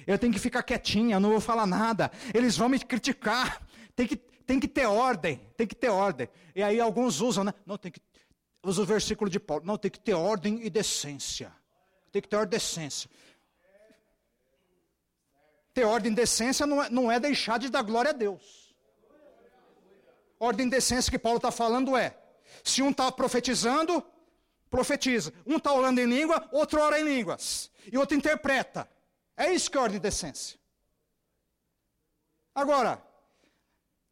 Eu 0.08 0.18
tenho 0.18 0.34
que 0.34 0.40
ficar 0.40 0.64
quietinha, 0.64 1.20
não 1.20 1.32
vou 1.32 1.42
falar 1.42 1.68
nada. 1.68 2.12
Eles 2.34 2.58
vão 2.58 2.70
me 2.70 2.80
criticar. 2.80 3.62
Tem 3.96 4.08
que 4.08 4.20
tem 4.50 4.60
que 4.60 4.68
ter 4.68 4.88
ordem, 4.88 5.40
tem 5.56 5.68
que 5.68 5.76
ter 5.76 5.90
ordem. 5.90 6.28
E 6.56 6.64
aí 6.64 6.80
alguns 6.80 7.22
usam, 7.22 7.44
né? 7.44 7.54
Não, 7.68 7.78
tem 7.78 7.92
que. 7.92 8.02
Usa 8.64 8.82
o 8.82 8.86
versículo 8.86 9.30
de 9.30 9.40
Paulo. 9.40 9.64
Não, 9.64 9.78
tem 9.78 9.92
que 9.92 10.00
ter 10.00 10.16
ordem 10.16 10.66
e 10.66 10.72
decência. 10.72 11.54
Tem 12.12 12.20
que 12.20 12.28
ter 12.28 12.36
ordem 12.36 12.58
e 12.58 12.60
decência. 12.60 13.12
Ter 15.72 15.84
ordem 15.84 16.12
e 16.12 16.16
decência 16.16 16.66
não 16.66 16.82
é, 16.82 16.90
não 16.90 17.12
é 17.12 17.20
deixar 17.20 17.60
de 17.60 17.70
dar 17.70 17.84
glória 17.84 18.10
a 18.10 18.12
Deus. 18.12 18.74
Ordem 20.40 20.66
e 20.66 20.70
decência 20.72 21.12
que 21.12 21.20
Paulo 21.20 21.38
está 21.38 21.52
falando 21.52 21.96
é: 21.96 22.18
se 22.64 22.82
um 22.82 22.90
está 22.90 23.12
profetizando, 23.12 24.04
profetiza. 24.68 25.32
Um 25.46 25.58
está 25.58 25.72
orando 25.72 26.02
em 26.02 26.08
língua, 26.08 26.50
outro 26.52 26.82
ora 26.82 27.00
em 27.00 27.04
línguas. 27.04 27.70
E 27.86 27.96
outro 28.00 28.18
interpreta. 28.18 28.90
É 29.38 29.54
isso 29.54 29.70
que 29.70 29.78
é 29.78 29.82
ordem 29.82 29.98
e 29.98 30.00
decência. 30.00 30.58
Agora, 32.56 33.08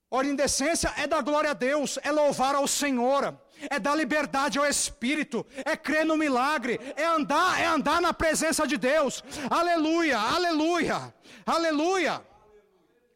Ordem 0.10 0.36
de 0.36 0.44
decência 0.44 0.94
é 0.98 1.06
dar 1.06 1.22
glória 1.22 1.52
a 1.52 1.54
Deus, 1.54 2.00
é 2.02 2.12
louvar 2.12 2.56
ao 2.56 2.66
Senhor, 2.66 3.38
é 3.70 3.78
dar 3.78 3.94
liberdade 3.94 4.58
ao 4.58 4.66
Espírito, 4.66 5.46
é 5.66 5.76
crer 5.76 6.06
no 6.06 6.16
milagre, 6.16 6.80
é 6.96 7.04
andar, 7.06 7.60
é 7.60 7.66
andar 7.66 8.02
na 8.02 8.14
presença 8.14 8.66
de 8.66 8.78
Deus. 8.78 9.22
Aleluia, 9.50 10.18
aleluia, 10.18 11.14
aleluia, 11.46 12.22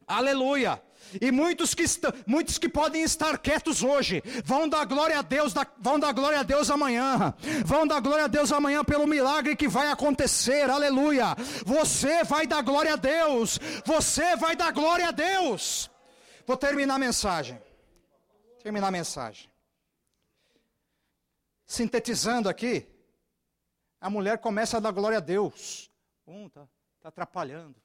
aleluia. 0.06 0.82
E 1.20 1.30
muitos 1.30 1.74
que, 1.74 1.84
muitos 2.26 2.58
que 2.58 2.68
podem 2.68 3.02
estar 3.02 3.38
quietos 3.38 3.82
hoje, 3.82 4.22
vão 4.44 4.68
dar 4.68 4.84
glória 4.84 5.18
a 5.18 5.22
Deus, 5.22 5.54
vão 5.78 5.98
dar 5.98 6.12
glória 6.12 6.40
a 6.40 6.42
Deus 6.42 6.70
amanhã, 6.70 7.34
vão 7.64 7.86
dar 7.86 8.00
glória 8.00 8.24
a 8.24 8.28
Deus 8.28 8.52
amanhã 8.52 8.84
pelo 8.84 9.06
milagre 9.06 9.56
que 9.56 9.68
vai 9.68 9.90
acontecer, 9.90 10.70
aleluia. 10.70 11.34
Você 11.64 12.22
vai 12.24 12.46
dar 12.46 12.62
glória 12.62 12.92
a 12.92 12.96
Deus, 12.96 13.58
você 13.84 14.36
vai 14.36 14.54
dar 14.54 14.72
glória 14.72 15.08
a 15.08 15.10
Deus. 15.10 15.91
Vou 16.46 16.56
terminar 16.56 16.94
a 16.94 16.98
mensagem. 16.98 17.60
Terminar 18.62 18.88
a 18.88 18.90
mensagem. 18.90 19.50
Sintetizando 21.66 22.48
aqui, 22.48 22.86
a 24.00 24.10
mulher 24.10 24.38
começa 24.38 24.76
a 24.76 24.80
dar 24.80 24.90
glória 24.90 25.18
a 25.18 25.20
Deus. 25.20 25.90
Um 26.26 26.46
está 26.46 26.68
tá 27.00 27.08
atrapalhando. 27.08 27.80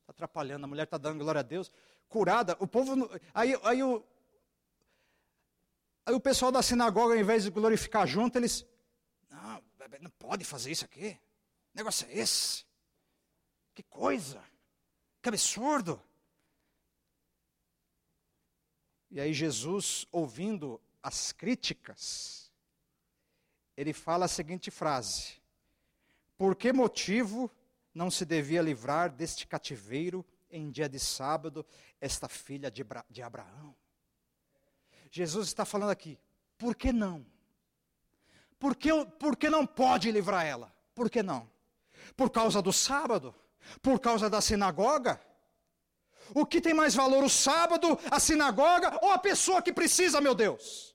Está 0.00 0.12
atrapalhando, 0.12 0.64
a 0.64 0.68
mulher 0.68 0.84
está 0.84 0.96
dando 0.96 1.18
glória 1.18 1.40
a 1.40 1.42
Deus. 1.42 1.70
Curada, 2.08 2.56
o 2.60 2.66
povo. 2.66 3.10
Aí, 3.34 3.58
aí, 3.62 3.82
o, 3.82 4.02
aí 6.06 6.14
o 6.14 6.20
pessoal 6.20 6.50
da 6.50 6.62
sinagoga, 6.62 7.14
ao 7.14 7.20
invés 7.20 7.44
de 7.44 7.50
glorificar 7.50 8.06
junto, 8.06 8.38
eles. 8.38 8.66
Não, 9.28 9.62
não 10.00 10.10
pode 10.12 10.44
fazer 10.44 10.70
isso 10.70 10.84
aqui. 10.84 11.18
Que 11.70 11.76
negócio 11.76 12.06
é 12.08 12.18
esse? 12.18 12.64
Que 13.74 13.82
coisa! 13.82 14.42
Que 15.20 15.28
absurdo! 15.28 16.02
E 19.10 19.20
aí 19.20 19.32
Jesus, 19.32 20.06
ouvindo 20.12 20.80
as 21.02 21.32
críticas, 21.32 22.50
ele 23.76 23.92
fala 23.92 24.26
a 24.26 24.28
seguinte 24.28 24.70
frase: 24.70 25.34
Por 26.36 26.54
que 26.54 26.72
motivo 26.72 27.50
não 27.94 28.10
se 28.10 28.24
devia 28.24 28.60
livrar 28.60 29.10
deste 29.10 29.46
cativeiro 29.46 30.24
em 30.50 30.70
dia 30.70 30.88
de 30.88 30.98
sábado 30.98 31.64
esta 32.00 32.28
filha 32.28 32.70
de, 32.70 32.84
de 33.08 33.22
Abraão? 33.22 33.74
Jesus 35.10 35.48
está 35.48 35.64
falando 35.64 35.90
aqui, 35.90 36.18
por 36.58 36.74
que 36.74 36.92
não? 36.92 37.24
Por 38.58 38.76
que, 38.76 38.90
por 39.18 39.36
que 39.36 39.48
não 39.48 39.64
pode 39.66 40.10
livrar 40.10 40.44
ela? 40.44 40.74
Por 40.94 41.08
que 41.08 41.22
não? 41.22 41.48
Por 42.16 42.30
causa 42.30 42.60
do 42.60 42.72
sábado? 42.72 43.34
Por 43.80 44.00
causa 44.00 44.28
da 44.28 44.40
sinagoga? 44.40 45.20
O 46.34 46.44
que 46.46 46.60
tem 46.60 46.74
mais 46.74 46.94
valor, 46.94 47.24
o 47.24 47.30
sábado, 47.30 47.98
a 48.10 48.20
sinagoga 48.20 48.98
ou 49.02 49.10
a 49.12 49.18
pessoa 49.18 49.62
que 49.62 49.72
precisa, 49.72 50.20
meu 50.20 50.34
Deus? 50.34 50.88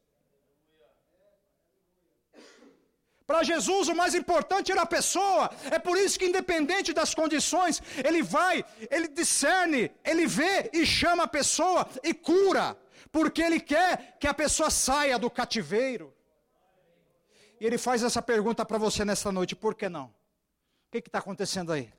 Para 3.25 3.41
Jesus, 3.41 3.87
o 3.87 3.95
mais 3.95 4.13
importante 4.13 4.71
era 4.71 4.81
a 4.81 4.85
pessoa. 4.85 5.49
É 5.71 5.79
por 5.79 5.97
isso 5.97 6.19
que, 6.19 6.25
independente 6.25 6.93
das 6.93 7.15
condições, 7.15 7.81
ele 8.03 8.21
vai, 8.21 8.65
ele 8.91 9.07
discerne, 9.07 9.91
ele 10.03 10.27
vê 10.27 10.69
e 10.73 10.85
chama 10.85 11.23
a 11.23 11.27
pessoa 11.27 11.87
e 12.03 12.13
cura, 12.13 12.77
porque 13.11 13.41
ele 13.41 13.59
quer 13.59 14.17
que 14.19 14.27
a 14.27 14.33
pessoa 14.33 14.69
saia 14.69 15.17
do 15.17 15.29
cativeiro. 15.29 16.13
E 17.59 17.65
ele 17.65 17.77
faz 17.77 18.03
essa 18.03 18.21
pergunta 18.21 18.65
para 18.65 18.77
você 18.77 19.05
nesta 19.05 19.31
noite: 19.31 19.55
por 19.55 19.73
que 19.73 19.87
não? 19.87 20.07
O 20.07 20.91
que 20.91 20.97
está 20.97 21.19
acontecendo 21.19 21.71
aí? 21.71 21.91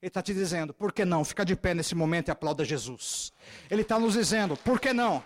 Ele 0.00 0.08
está 0.08 0.22
te 0.22 0.32
dizendo, 0.32 0.72
por 0.72 0.92
que 0.92 1.04
não? 1.04 1.24
Fica 1.24 1.44
de 1.44 1.56
pé 1.56 1.74
nesse 1.74 1.94
momento 1.94 2.28
e 2.28 2.30
aplauda 2.30 2.64
Jesus. 2.64 3.32
Ele 3.68 3.82
está 3.82 3.98
nos 3.98 4.14
dizendo, 4.14 4.56
por 4.56 4.78
que 4.78 4.92
não? 4.92 5.24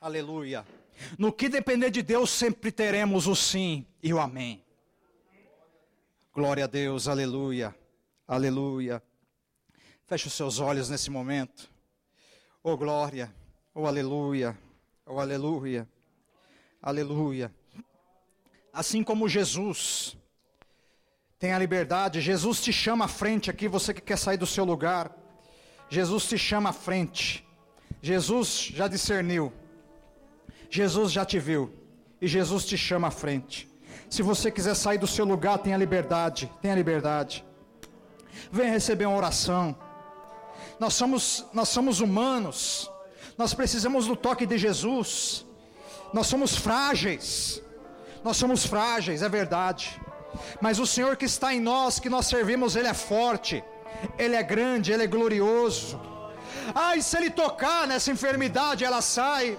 Aleluia. 0.00 0.66
No 1.16 1.32
que 1.32 1.48
depender 1.48 1.90
de 1.90 2.02
Deus, 2.02 2.30
sempre 2.30 2.72
teremos 2.72 3.28
o 3.28 3.36
sim 3.36 3.86
e 4.02 4.12
o 4.12 4.18
amém. 4.18 4.64
Glória 6.34 6.64
a 6.64 6.66
Deus, 6.66 7.06
aleluia, 7.06 7.74
aleluia. 8.26 9.02
Feche 10.06 10.26
os 10.26 10.34
seus 10.34 10.58
olhos 10.58 10.90
nesse 10.90 11.10
momento. 11.10 11.70
Oh 12.62 12.76
glória, 12.76 13.32
oh 13.74 13.86
aleluia, 13.86 14.58
oh 15.06 15.20
aleluia, 15.20 15.88
aleluia. 16.82 17.54
Assim 18.72 19.02
como 19.02 19.28
Jesus 19.28 20.16
tem 21.38 21.52
a 21.52 21.58
liberdade, 21.58 22.20
Jesus 22.20 22.60
te 22.60 22.72
chama 22.72 23.06
à 23.06 23.08
frente 23.08 23.50
aqui, 23.50 23.66
você 23.66 23.94
que 23.94 24.00
quer 24.00 24.18
sair 24.18 24.36
do 24.36 24.46
seu 24.46 24.64
lugar. 24.64 25.10
Jesus 25.88 26.26
te 26.26 26.38
chama 26.38 26.70
à 26.70 26.72
frente. 26.72 27.46
Jesus 28.02 28.70
já 28.72 28.86
discerniu. 28.86 29.52
Jesus 30.70 31.10
já 31.10 31.24
te 31.24 31.38
viu. 31.38 31.74
E 32.20 32.28
Jesus 32.28 32.64
te 32.64 32.76
chama 32.76 33.08
à 33.08 33.10
frente. 33.10 33.68
Se 34.08 34.22
você 34.22 34.50
quiser 34.50 34.74
sair 34.74 34.98
do 34.98 35.06
seu 35.06 35.24
lugar, 35.24 35.58
tenha 35.58 35.76
liberdade. 35.76 36.50
Tenha 36.60 36.74
liberdade. 36.74 37.44
Venha 38.52 38.70
receber 38.70 39.06
uma 39.06 39.16
oração. 39.16 39.76
Nós 40.78 40.94
somos, 40.94 41.44
nós 41.52 41.68
somos 41.68 42.00
humanos. 42.00 42.90
Nós 43.36 43.54
precisamos 43.54 44.06
do 44.06 44.14
toque 44.14 44.46
de 44.46 44.58
Jesus. 44.58 45.46
Nós 46.12 46.26
somos 46.26 46.54
frágeis. 46.54 47.62
Nós 48.22 48.36
somos 48.36 48.66
frágeis, 48.66 49.22
é 49.22 49.28
verdade. 49.28 50.00
Mas 50.60 50.78
o 50.78 50.86
Senhor 50.86 51.16
que 51.16 51.24
está 51.24 51.54
em 51.54 51.60
nós, 51.60 51.98
que 51.98 52.08
nós 52.08 52.26
servimos, 52.26 52.76
Ele 52.76 52.88
é 52.88 52.94
forte, 52.94 53.64
Ele 54.18 54.36
é 54.36 54.42
grande, 54.42 54.92
Ele 54.92 55.04
é 55.04 55.06
glorioso. 55.06 56.00
Ah, 56.74 56.96
e 56.96 57.02
se 57.02 57.16
Ele 57.16 57.30
tocar 57.30 57.86
nessa 57.86 58.10
enfermidade, 58.10 58.84
ela 58.84 59.00
sai. 59.00 59.58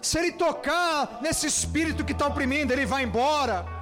Se 0.00 0.18
Ele 0.18 0.32
tocar 0.32 1.18
nesse 1.20 1.46
espírito 1.46 2.04
que 2.04 2.12
está 2.12 2.26
oprimindo, 2.26 2.72
Ele 2.72 2.86
vai 2.86 3.02
embora. 3.02 3.81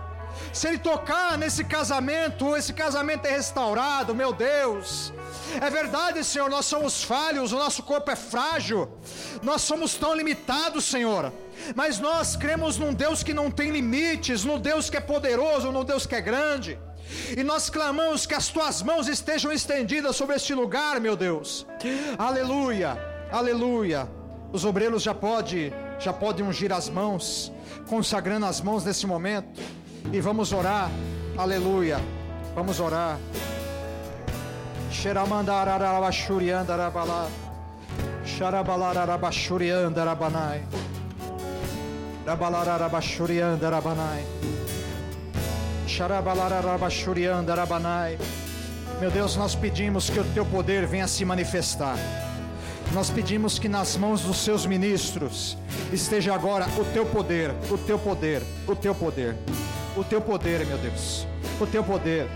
Se 0.53 0.68
Ele 0.68 0.78
tocar 0.78 1.38
nesse 1.38 1.64
casamento, 1.64 2.57
esse 2.57 2.72
casamento 2.72 3.26
é 3.26 3.30
restaurado, 3.30 4.14
meu 4.14 4.32
Deus. 4.32 5.12
É 5.61 5.70
verdade, 5.70 6.22
Senhor, 6.24 6.48
nós 6.48 6.66
somos 6.66 7.03
falhos, 7.03 7.53
o 7.53 7.59
nosso 7.59 7.82
corpo 7.82 8.11
é 8.11 8.16
frágil, 8.16 8.88
nós 9.42 9.62
somos 9.62 9.94
tão 9.94 10.14
limitados, 10.14 10.84
Senhor. 10.84 11.32
Mas 11.74 11.98
nós 11.98 12.36
cremos 12.36 12.78
num 12.78 12.94
Deus 12.94 13.22
que 13.22 13.34
não 13.34 13.51
tem 13.51 13.70
limites, 13.70 14.44
num 14.44 14.59
Deus 14.59 14.88
que 14.88 14.96
é 14.96 15.01
poderoso, 15.01 15.72
num 15.72 15.84
Deus 15.84 16.07
que 16.07 16.14
é 16.14 16.20
grande. 16.20 16.78
E 17.36 17.42
nós 17.42 17.68
clamamos 17.68 18.26
que 18.26 18.34
as 18.34 18.48
tuas 18.48 18.82
mãos 18.82 19.09
estejam 19.09 19.53
estendidas 19.53 20.16
sobre 20.16 20.36
este 20.36 20.55
lugar, 20.55 21.01
meu 21.01 21.16
Deus. 21.16 21.66
Aleluia, 22.16 22.98
aleluia. 23.30 24.09
Os 24.53 24.64
obreiros 24.64 25.03
já 25.03 25.14
podem 25.14 25.72
já 25.98 26.14
pode 26.14 26.42
ungir 26.42 26.72
as 26.72 26.88
mãos, 26.88 27.53
consagrando 27.86 28.46
as 28.46 28.61
mãos 28.61 28.84
nesse 28.84 29.07
momento. 29.07 29.61
E 30.12 30.20
vamos 30.20 30.53
orar, 30.53 30.90
aleluia. 31.36 32.01
Vamos 32.55 32.80
orar. 32.80 33.18
Meu 49.01 49.11
Deus, 49.11 49.36
nós 49.36 49.55
pedimos 49.55 50.11
que 50.11 50.20
o 50.20 50.24
teu 50.34 50.44
poder 50.44 50.86
venha 50.86 51.09
se 51.09 51.24
manifestar. 51.24 51.96
Nós 52.92 53.09
pedimos 53.09 53.59
que 53.59 53.68
nas 53.68 53.96
mãos 53.96 54.22
dos 54.22 54.38
seus 54.38 54.66
ministros 54.66 55.57
esteja 55.92 56.34
agora 56.34 56.66
o 56.78 56.84
teu 56.92 57.07
poder, 57.07 57.55
o 57.70 57.78
teu 57.78 57.98
poder, 57.98 58.42
o 58.66 58.74
teu 58.74 58.94
poder, 58.94 59.36
o 59.97 60.05
teu 60.05 60.20
poder, 60.20 60.64
meu 60.66 60.78
Deus, 60.78 61.26
o 61.61 61.66
teu 61.66 61.82
poder. 61.82 62.28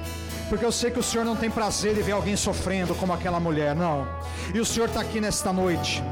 Porque 0.48 0.64
eu 0.64 0.72
sei 0.72 0.90
que 0.90 0.98
o 0.98 1.02
Senhor 1.02 1.24
não 1.24 1.36
tem 1.36 1.50
prazer 1.50 1.96
em 1.96 2.02
ver 2.02 2.12
alguém 2.12 2.36
sofrendo 2.36 2.94
como 2.94 3.12
aquela 3.12 3.40
mulher, 3.40 3.74
não. 3.74 4.06
E 4.54 4.60
o 4.60 4.64
Senhor 4.64 4.88
está 4.88 5.00
aqui 5.00 5.20
nesta 5.20 5.52
noite. 5.52 6.02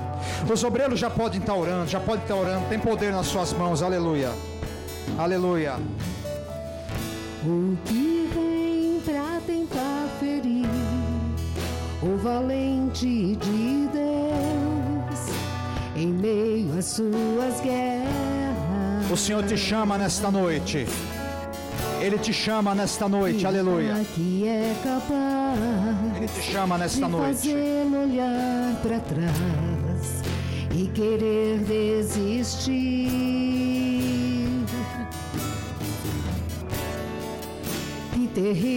Os 0.51 0.64
obreiros 0.64 0.99
já 0.99 1.11
podem 1.11 1.40
estar 1.40 1.55
orando, 1.55 1.88
já 1.88 2.01
podem 2.01 2.22
estar 2.22 2.34
orando, 2.34 2.66
tem 2.68 2.78
poder 2.78 3.12
nas 3.12 3.26
suas 3.26 3.53
mãos, 3.53 3.82
aleluia. 3.82 4.30
Aleluia. 5.18 5.76
O 7.45 7.76
que 7.84 8.30
vem 8.34 9.01
para 9.05 9.40
tentar 9.47 10.09
ferir 10.18 10.66
o 12.03 12.16
valente 12.16 13.36
de 13.36 13.88
Deus 13.93 15.36
em 15.95 16.07
meio 16.07 16.78
às 16.78 16.86
suas 16.86 17.61
guerras. 17.62 19.11
O 19.11 19.16
Senhor 19.16 19.45
te 19.45 19.57
chama 19.57 19.99
nesta 19.99 20.30
noite. 20.30 20.86
Ele 22.03 22.18
te 22.18 22.32
chama 22.32 22.74
nesta 22.74 23.09
noite, 23.09 23.46
aleluia. 23.46 24.05
Que 24.12 24.48
é 24.48 24.74
capaz 24.82 26.16
Ele 26.16 26.26
te 26.26 26.42
chama 26.50 26.76
nesta 26.76 27.07
de 27.07 27.12
noite. 27.12 27.55
olhar 27.55 28.74
para 28.82 28.98
trás 28.98 30.22
e 30.74 30.88
querer 30.88 31.59
desistir. 31.61 32.82
E 38.16 38.26
terrível 38.34 38.72